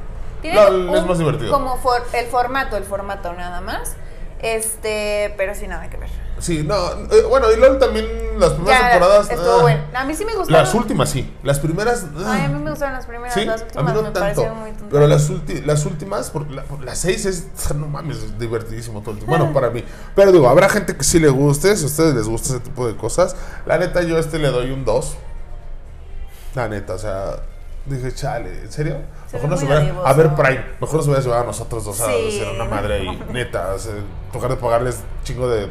LOL 0.55 0.95
es 0.95 1.05
más 1.05 1.17
divertido. 1.17 1.51
Como 1.51 1.77
for- 1.77 2.03
el 2.13 2.25
formato, 2.27 2.77
el 2.77 2.83
formato 2.83 3.33
nada 3.33 3.62
más. 3.62 3.95
Este, 4.39 5.33
pero 5.36 5.55
sin 5.55 5.69
nada 5.69 5.89
que 5.89 5.97
ver. 5.97 6.10
Sí, 6.38 6.62
no. 6.63 6.75
eh, 7.12 7.23
bueno, 7.27 7.51
y 7.51 7.55
LOL 7.57 7.79
también, 7.79 8.05
las 8.39 8.51
primeras 8.53 8.79
Ya, 8.79 8.89
temporadas. 8.91 9.29
estuvo 9.31 9.51
ah. 9.57 9.62
bueno. 9.63 9.83
A 9.95 10.03
mí 10.05 10.13
sí 10.13 10.25
me 10.25 10.36
gustaron. 10.36 10.63
Las 10.63 10.75
últimas 10.75 11.10
sí. 11.10 11.36
Las 11.41 11.60
primeras. 11.60 12.05
ah. 12.19 12.33
Ay, 12.33 12.45
a 12.45 12.47
mí 12.47 12.60
me 12.63 12.69
gustaron 12.69 12.93
las 12.93 13.07
primeras. 13.07 13.33
Sí, 13.33 13.45
las 13.45 13.62
a 13.62 13.65
últimas 13.65 13.86
mí 13.86 13.91
no 13.93 13.97
me 13.97 14.03
tanto. 14.03 14.19
parecieron 14.19 14.60
muy 14.60 14.69
tontas. 14.71 14.89
Pero 14.91 15.07
las, 15.07 15.29
ulti- 15.31 15.63
las 15.65 15.86
últimas, 15.88 16.31
la, 16.51 16.63
por 16.63 16.83
las 16.83 16.99
seis 16.99 17.25
es, 17.25 17.47
no 17.73 17.88
mames, 17.88 18.17
es 18.17 18.38
divertidísimo 18.38 19.01
todo 19.01 19.13
el 19.13 19.17
tiempo. 19.17 19.36
Bueno, 19.36 19.51
para 19.60 19.71
mí. 19.71 19.83
Pero 20.15 20.31
digo, 20.31 20.47
habrá 20.47 20.69
gente 20.69 20.95
que 20.95 21.03
sí 21.03 21.19
le 21.19 21.29
guste, 21.29 21.75
si 21.75 21.86
a 21.86 21.88
ustedes 21.88 22.13
les 22.13 22.27
gusta 22.27 22.49
ese 22.49 22.60
tipo 22.60 22.86
de 22.88 22.95
cosas. 22.95 23.36
La 23.65 23.79
neta, 23.79 24.03
yo 24.03 24.17
a 24.17 24.19
este 24.19 24.38
le 24.38 24.49
doy 24.49 24.69
un 24.69 24.86
2. 24.86 25.17
La 26.53 26.67
neta, 26.67 26.93
o 26.93 26.99
sea, 26.99 27.38
dije, 27.89 28.13
chale, 28.13 28.62
¿en 28.63 28.71
serio? 28.71 28.97
Se 29.28 29.38
Mejor 29.38 29.50
nos 29.50 29.60
muy 29.62 29.67
hubiera, 29.67 29.84
dadivoso. 29.86 30.08
a 30.08 30.13
ver, 30.13 30.36
Prime, 30.36 30.65
mejor 30.80 30.95
nos 30.97 31.06
hubiera 31.08 31.21
llevado 31.21 31.43
a 31.43 31.45
nosotros 31.45 31.86
dos 31.86 32.00
a 32.02 32.06
Sí. 32.06 32.39
hacer 32.41 32.54
una 32.54 32.65
madre 32.65 33.04
y 33.04 33.08
neta, 33.34 33.73
o 33.76 33.80
sea, 33.80 33.93
lugar 34.34 34.52
de 34.52 34.58
pagarles 34.58 35.00
chingo 35.23 35.47
de 35.50 35.67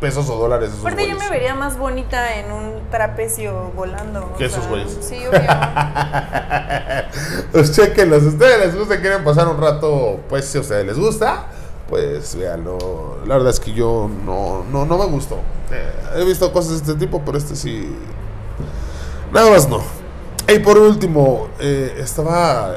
pesos 0.00 0.28
o 0.28 0.36
dólares. 0.36 0.68
esos 0.70 0.80
Aparte 0.80 1.08
yo 1.08 1.18
me 1.18 1.30
vería 1.30 1.54
más 1.54 1.78
bonita 1.78 2.36
en 2.36 2.52
un 2.52 2.90
trapecio 2.90 3.72
volando. 3.74 4.34
Que 4.36 4.46
esos 4.46 4.66
güeyes. 4.68 4.96
Sí, 5.00 5.16
obvio. 5.26 5.40
pues 7.52 7.72
chequenlos. 7.72 8.22
Si 8.22 8.28
ustedes 8.28 8.66
les 8.66 8.76
gusta, 8.76 9.00
quieren 9.00 9.24
pasar 9.24 9.48
un 9.48 9.60
rato, 9.60 10.20
pues 10.28 10.44
si 10.46 10.58
a 10.58 10.60
ustedes 10.60 10.84
les 10.86 10.98
gusta, 10.98 11.46
pues 11.88 12.34
véanlo. 12.36 13.18
La 13.26 13.34
verdad 13.36 13.50
es 13.50 13.60
que 13.60 13.72
yo 13.72 14.10
no, 14.24 14.64
no, 14.70 14.84
no 14.84 14.98
me 14.98 15.06
gustó. 15.06 15.36
Eh, 15.70 15.92
he 16.16 16.24
visto 16.24 16.52
cosas 16.52 16.84
de 16.84 16.92
este 16.92 17.06
tipo, 17.06 17.22
pero 17.24 17.38
este 17.38 17.56
sí. 17.56 17.96
Nada 19.32 19.50
más 19.50 19.68
no. 19.68 19.82
Y 20.48 20.58
por 20.58 20.76
último, 20.78 21.48
eh, 21.58 21.96
estaba 21.98 22.74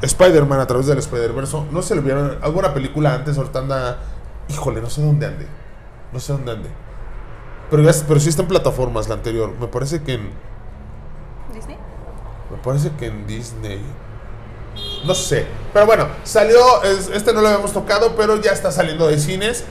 Spider-Man 0.00 0.60
a 0.60 0.66
través 0.66 0.86
del 0.86 0.98
Spider-Verse. 0.98 1.56
No 1.70 1.82
se 1.82 1.94
le 1.94 2.00
vieron 2.00 2.38
alguna 2.42 2.72
película 2.72 3.14
antes, 3.14 3.36
ahorita 3.36 3.58
anda. 3.58 3.98
Híjole, 4.48 4.80
no 4.80 4.88
sé 4.90 5.02
dónde 5.02 5.26
ande. 5.26 5.46
No 6.12 6.20
sé 6.20 6.32
dónde 6.32 6.52
ande. 6.52 6.68
Pero, 7.70 7.82
ya- 7.82 7.92
pero 8.06 8.20
sí 8.20 8.28
está 8.28 8.42
en 8.42 8.48
plataformas 8.48 9.08
la 9.08 9.14
anterior. 9.16 9.52
Me 9.60 9.66
parece 9.66 10.02
que 10.02 10.14
en. 10.14 10.30
¿Disney? 11.52 11.76
Me 12.50 12.56
parece 12.58 12.90
que 12.98 13.06
en 13.06 13.26
Disney. 13.26 13.80
No 15.06 15.14
sé. 15.14 15.46
Pero 15.72 15.86
bueno, 15.86 16.06
salió. 16.24 16.82
es- 16.84 17.08
este 17.10 17.32
no 17.34 17.42
lo 17.42 17.48
habíamos 17.48 17.72
tocado, 17.72 18.14
pero 18.16 18.36
ya 18.40 18.52
está 18.52 18.70
saliendo 18.72 19.06
de 19.08 19.18
cines. 19.18 19.64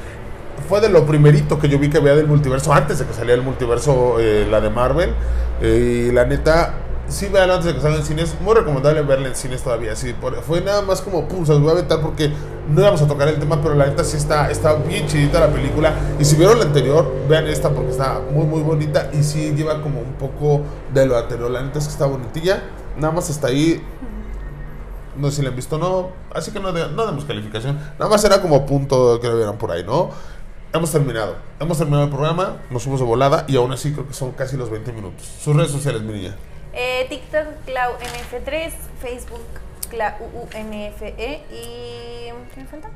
Fue 0.69 0.81
de 0.81 0.89
lo 0.89 1.05
primerito 1.05 1.59
que 1.59 1.67
yo 1.67 1.79
vi 1.79 1.89
que 1.89 1.99
veía 1.99 2.15
del 2.15 2.27
multiverso. 2.27 2.71
Antes 2.73 2.99
de 2.99 3.05
que 3.05 3.13
saliera 3.13 3.35
el 3.39 3.41
multiverso, 3.45 4.19
eh, 4.19 4.47
la 4.49 4.61
de 4.61 4.69
Marvel. 4.69 5.13
Eh, 5.61 6.07
y 6.09 6.11
la 6.11 6.25
neta, 6.25 6.73
sí 7.07 7.27
vean 7.27 7.49
antes 7.49 7.65
de 7.65 7.75
que 7.75 7.81
salga 7.81 7.97
en 7.97 8.05
cines. 8.05 8.39
Muy 8.41 8.55
recomendable 8.55 9.01
verla 9.01 9.27
en 9.27 9.35
cines 9.35 9.61
todavía. 9.61 9.95
Sí, 9.95 10.15
fue 10.45 10.61
nada 10.61 10.81
más 10.81 11.01
como, 11.01 11.27
pum, 11.27 11.45
se 11.45 11.53
los 11.53 11.61
voy 11.61 11.69
a 11.69 11.73
aventar 11.73 12.01
porque 12.01 12.31
no 12.69 12.81
íbamos 12.81 13.01
a 13.01 13.07
tocar 13.07 13.27
el 13.27 13.39
tema. 13.39 13.61
Pero 13.61 13.75
la 13.75 13.87
neta 13.87 14.03
sí 14.03 14.17
está, 14.17 14.49
está 14.49 14.73
bien 14.75 15.07
chidita 15.07 15.39
la 15.39 15.47
película. 15.47 15.93
Y 16.19 16.25
si 16.25 16.35
vieron 16.35 16.59
la 16.59 16.65
anterior, 16.65 17.11
vean 17.27 17.47
esta 17.47 17.69
porque 17.69 17.91
está 17.91 18.19
muy, 18.31 18.45
muy 18.45 18.61
bonita. 18.61 19.09
Y 19.13 19.23
sí 19.23 19.53
lleva 19.55 19.81
como 19.81 19.99
un 19.99 20.13
poco 20.13 20.61
de 20.93 21.05
lo 21.05 21.17
anterior. 21.17 21.51
La 21.51 21.61
neta 21.61 21.79
es 21.79 21.85
que 21.85 21.91
está 21.91 22.05
bonitilla. 22.05 22.63
Nada 22.97 23.13
más 23.13 23.29
hasta 23.29 23.47
ahí. 23.47 23.83
No 25.15 25.29
sé 25.29 25.37
si 25.37 25.41
la 25.43 25.49
han 25.49 25.55
visto 25.55 25.75
o 25.75 25.79
no. 25.79 26.09
Así 26.33 26.51
que 26.51 26.59
no, 26.59 26.71
no 26.71 27.05
demos 27.05 27.25
calificación. 27.25 27.77
Nada 27.99 28.09
más 28.09 28.23
era 28.23 28.41
como 28.41 28.65
punto 28.65 29.19
que 29.19 29.27
lo 29.27 29.37
vieran 29.37 29.57
por 29.57 29.71
ahí, 29.71 29.83
¿no? 29.83 30.09
Hemos 30.73 30.91
terminado. 30.91 31.35
Hemos 31.59 31.77
terminado 31.77 32.05
el 32.05 32.09
programa. 32.09 32.57
Nos 32.71 32.81
fuimos 32.81 32.99
de 32.99 33.05
volada. 33.05 33.45
Y 33.47 33.55
aún 33.57 33.71
así 33.71 33.91
creo 33.91 34.07
que 34.07 34.13
son 34.13 34.31
casi 34.31 34.57
los 34.57 34.71
20 34.71 34.91
minutos. 34.91 35.23
Sus 35.39 35.55
redes 35.55 35.69
sociales, 35.69 36.01
mi 36.01 36.13
niña. 36.13 36.35
Eh, 36.73 37.05
TikTok, 37.09 37.47
ClauNF3, 37.65 38.71
Facebook, 38.99 39.45
ClauUNFE 39.89 41.13
E 41.17 41.43
y... 41.51 42.53
¿Qué 42.53 42.61
me 42.61 42.67
falta? 42.67 42.89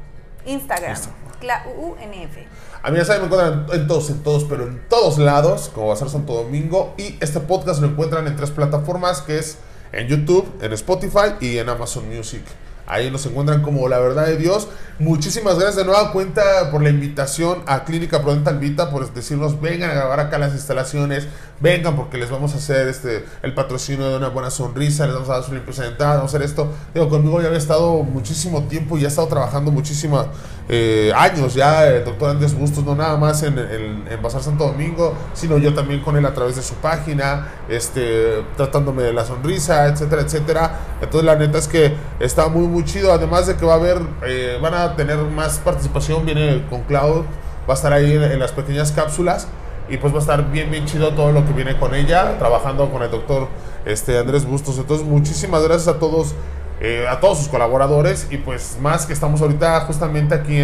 Instagram, 0.46 0.92
Instagram. 0.92 1.38
ClauUNF. 1.40 2.38
A 2.82 2.92
mí 2.92 2.98
ya 2.98 3.06
saben, 3.06 3.22
me 3.22 3.28
encuentran 3.28 3.68
en 3.80 3.88
todos, 3.88 4.10
en 4.10 4.24
todos, 4.24 4.44
pero 4.46 4.64
en 4.64 4.82
todos 4.90 5.18
lados, 5.18 5.70
como 5.74 5.88
va 5.88 5.94
a 5.94 5.98
ser 5.98 6.10
Santo 6.10 6.34
Domingo. 6.34 6.94
Y 6.98 7.18
este 7.20 7.40
podcast 7.40 7.82
lo 7.82 7.88
encuentran 7.88 8.26
en 8.28 8.36
tres 8.36 8.52
plataformas, 8.52 9.22
que 9.22 9.38
es 9.38 9.60
en 9.92 10.08
YouTube, 10.08 10.52
en 10.62 10.74
Spotify 10.74 11.36
y 11.40 11.58
en 11.58 11.70
Amazon 11.70 12.08
Music. 12.10 12.44
Ahí 12.88 13.12
nos 13.12 13.26
encuentran 13.26 13.62
como 13.62 13.88
La 13.88 14.00
Verdad 14.00 14.26
de 14.26 14.38
Dios. 14.38 14.68
Muchísimas 15.00 15.56
gracias 15.56 15.76
de 15.76 15.86
nueva 15.86 16.12
cuenta 16.12 16.72
por 16.72 16.82
la 16.82 16.90
invitación 16.90 17.62
a 17.68 17.84
Clínica 17.84 18.24
Prodental 18.24 18.58
Vita, 18.58 18.90
por 18.90 19.14
decirnos 19.14 19.62
vengan 19.62 19.92
a 19.92 19.94
grabar 19.94 20.20
acá 20.20 20.40
las 20.40 20.54
instalaciones, 20.54 21.28
vengan 21.60 21.96
porque 21.96 22.18
les 22.18 22.32
vamos 22.32 22.56
a 22.56 22.58
hacer 22.58 22.88
este 22.88 23.24
el 23.44 23.54
patrocinio 23.54 24.10
de 24.10 24.18
una 24.18 24.30
buena 24.30 24.50
sonrisa, 24.50 25.06
les 25.06 25.14
vamos 25.14 25.30
a 25.30 25.34
dar 25.34 25.44
su 25.44 25.52
dental, 25.54 26.18
vamos 26.18 26.34
a 26.34 26.38
hacer 26.38 26.42
esto. 26.42 26.72
Digo, 26.96 27.10
conmigo 27.10 27.40
ya 27.42 27.48
había 27.48 27.60
estado 27.60 28.02
muchísimo 28.02 28.64
tiempo 28.64 28.98
y 28.98 29.06
ha 29.06 29.10
estado 29.10 29.28
trabajando 29.28 29.72
muchísimos 29.72 30.26
eh, 30.70 31.12
años 31.16 31.54
ya 31.54 31.88
el 31.88 32.04
doctor 32.04 32.32
Andrés 32.32 32.54
Bustos, 32.54 32.84
no 32.84 32.96
nada 32.96 33.18
más 33.18 33.44
en, 33.44 33.58
en, 33.60 34.06
en 34.10 34.32
Santo 34.32 34.66
Domingo, 34.66 35.14
sino 35.34 35.58
yo 35.58 35.74
también 35.74 36.02
con 36.02 36.18
él 36.18 36.26
a 36.26 36.34
través 36.34 36.56
de 36.56 36.62
su 36.62 36.74
página, 36.76 37.48
este, 37.70 38.44
tratándome 38.56 39.04
de 39.04 39.14
la 39.14 39.26
sonrisa, 39.26 39.88
etcétera, 39.88 40.24
etcétera. 40.24 40.80
Entonces 41.02 41.24
la 41.24 41.36
neta 41.36 41.58
es 41.60 41.68
que 41.68 41.96
está 42.20 42.50
muy, 42.50 42.68
muy 42.68 42.77
chido, 42.84 43.14
además 43.14 43.48
de 43.48 43.56
que 43.56 43.66
va 43.66 43.74
a 43.74 43.76
haber, 43.78 44.00
eh, 44.26 44.58
van 44.62 44.74
a 44.74 44.96
tener 44.96 45.18
más 45.18 45.60
participación, 45.60 46.26
viene 46.26 46.66
con 46.70 46.82
Cloud, 46.84 47.24
va 47.68 47.74
a 47.74 47.78
estar 47.78 47.94
ahí 47.94 48.14
en, 48.14 48.40
las 48.40 48.52
pequeñas 48.52 48.92
cápsulas 48.92 49.48
y 49.90 49.98
pues 49.98 50.14
va 50.14 50.18
a 50.18 50.22
estar 50.22 50.52
bien, 50.52 50.70
bien 50.72 50.86
chido 50.86 51.14
todo 51.14 51.32
lo 51.32 51.46
que 51.46 51.54
viene 51.54 51.78
con 51.78 51.94
ella, 51.96 52.38
trabajando 52.40 52.90
con 52.92 53.04
el 53.04 53.12
doctor 53.12 53.48
este, 53.86 54.18
Andrés 54.18 54.46
Bustos. 54.46 54.78
Entonces, 54.78 55.06
muchísimas 55.06 55.64
gracias 55.64 55.88
a 55.88 56.00
todos, 56.00 56.36
eh, 56.82 57.06
a 57.10 57.20
todos 57.20 57.40
sus 57.40 57.48
colaboradores 57.48 58.28
y 58.30 58.38
pues 58.38 58.78
más 58.82 59.06
que 59.06 59.14
estamos 59.14 59.42
ahorita 59.42 59.82
justamente 59.82 60.36
aquí 60.36 60.58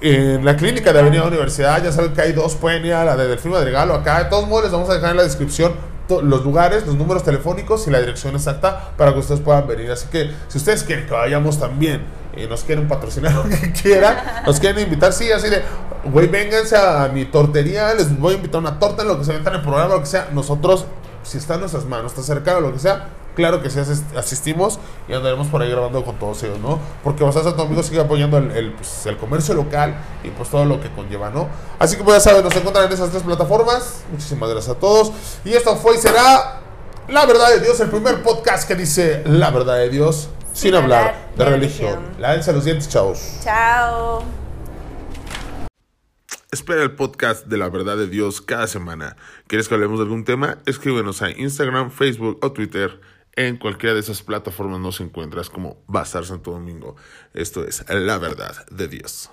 en, 0.00 0.44
la 0.44 0.56
clínica 0.56 0.92
de 0.92 0.98
Avenida 0.98 1.24
Universidad. 1.24 1.82
Ya 1.82 1.90
saben 1.90 2.12
que 2.12 2.20
hay 2.20 2.32
dos, 2.32 2.56
pueden 2.56 2.84
ir 2.84 2.92
a 2.92 3.04
la 3.04 3.16
de 3.16 3.26
Delfín 3.28 3.52
Madrigal 3.52 3.90
o 3.90 3.94
acá. 3.94 4.24
De 4.24 4.28
todos 4.28 4.46
modos, 4.46 4.64
les 4.64 4.72
vamos 4.72 4.90
a 4.90 4.94
dejar 4.94 5.12
en 5.12 5.16
la 5.16 5.22
descripción 5.22 5.72
los 6.08 6.44
lugares, 6.44 6.86
los 6.86 6.96
números 6.96 7.24
telefónicos 7.24 7.86
y 7.86 7.90
la 7.90 8.00
dirección 8.00 8.34
exacta 8.34 8.92
para 8.96 9.12
que 9.12 9.20
ustedes 9.20 9.40
puedan 9.40 9.66
venir. 9.66 9.90
Así 9.90 10.06
que 10.08 10.30
si 10.48 10.58
ustedes 10.58 10.84
quieren 10.84 11.06
que 11.06 11.12
vayamos 11.12 11.58
también 11.58 12.02
y 12.36 12.46
nos 12.46 12.64
quieren 12.64 12.88
patrocinar 12.88 13.32
lo 13.34 13.44
que 13.48 13.72
quieran, 13.72 14.16
nos 14.46 14.60
quieren 14.60 14.82
invitar, 14.82 15.12
sí, 15.12 15.30
así 15.32 15.48
de, 15.48 15.62
güey, 16.04 16.26
vénganse 16.26 16.76
a 16.76 17.08
mi 17.12 17.24
tortería, 17.24 17.94
les 17.94 18.18
voy 18.18 18.34
a 18.34 18.36
invitar 18.36 18.60
una 18.60 18.78
torta, 18.78 19.04
lo 19.04 19.18
que 19.18 19.24
se 19.24 19.32
venta 19.32 19.50
en 19.50 19.56
el 19.56 19.62
programa, 19.62 19.94
lo 19.94 20.00
que 20.00 20.06
sea. 20.06 20.28
Nosotros, 20.32 20.86
si 21.22 21.38
está 21.38 21.54
en 21.54 21.60
nuestras 21.60 21.84
manos, 21.86 22.12
está 22.12 22.22
cercano, 22.22 22.60
lo 22.60 22.72
que 22.72 22.78
sea, 22.78 23.08
claro 23.34 23.62
que 23.62 23.70
sí 23.70 23.78
asis- 23.78 24.04
asistimos 24.16 24.78
y 25.08 25.12
andaremos 25.12 25.48
por 25.48 25.60
ahí 25.62 25.70
grabando 25.70 26.04
con 26.04 26.16
todos 26.18 26.42
ellos, 26.42 26.58
¿no? 26.60 26.78
Porque 27.02 27.24
Basar 27.24 27.42
Santo 27.44 27.62
Domingo 27.62 27.82
sigue 27.82 28.00
apoyando 28.00 28.38
el, 28.38 28.50
el, 28.52 28.72
pues, 28.72 29.06
el 29.06 29.16
comercio 29.16 29.54
local 29.54 29.94
y 30.22 30.28
pues 30.30 30.48
todo 30.48 30.64
lo 30.64 30.80
que 30.80 30.88
conlleva, 30.90 31.30
¿no? 31.30 31.48
Así 31.78 31.96
que 31.96 32.04
pues 32.04 32.16
ya 32.16 32.30
saben, 32.30 32.44
nos 32.44 32.54
encuentran 32.56 32.86
en 32.86 32.92
esas 32.92 33.10
tres 33.10 33.22
plataformas. 33.22 34.04
Muchísimas 34.10 34.48
gracias 34.50 34.76
a 34.76 34.78
todos. 34.78 35.12
Y 35.44 35.52
esto 35.52 35.76
fue 35.76 35.96
y 35.96 35.98
será 35.98 36.60
La 37.08 37.26
Verdad 37.26 37.50
de 37.50 37.60
Dios, 37.60 37.78
el 37.80 37.90
primer 37.90 38.22
podcast 38.22 38.66
que 38.66 38.74
dice 38.74 39.22
La 39.26 39.50
Verdad 39.50 39.76
de 39.76 39.90
Dios 39.90 40.28
sin, 40.52 40.70
Sin 40.70 40.74
hablar 40.76 41.00
hablar 41.00 41.14
de 41.36 41.44
de 41.44 41.50
religión. 41.50 41.94
religión. 41.94 42.20
Lávense 42.20 42.52
los 42.52 42.64
dientes, 42.64 42.88
chavos. 42.88 43.38
Chao. 43.42 44.22
Espera 46.50 46.84
el 46.84 46.92
podcast 46.94 47.46
de 47.46 47.58
la 47.58 47.68
verdad 47.68 47.96
de 47.96 48.06
Dios 48.06 48.40
cada 48.40 48.68
semana. 48.68 49.16
¿Quieres 49.48 49.66
que 49.68 49.74
hablemos 49.74 49.98
de 49.98 50.04
algún 50.04 50.24
tema? 50.24 50.58
Escríbenos 50.66 51.20
a 51.22 51.30
Instagram, 51.30 51.90
Facebook 51.90 52.38
o 52.42 52.52
Twitter. 52.52 53.00
En 53.36 53.56
cualquiera 53.56 53.94
de 53.94 54.00
esas 54.00 54.22
plataformas 54.22 54.80
nos 54.80 55.00
encuentras 55.00 55.50
como 55.50 55.82
Bazar 55.88 56.24
Santo 56.24 56.52
Domingo. 56.52 56.96
Esto 57.32 57.64
es 57.64 57.84
la 57.88 58.18
verdad 58.18 58.66
de 58.70 58.86
Dios. 58.86 59.30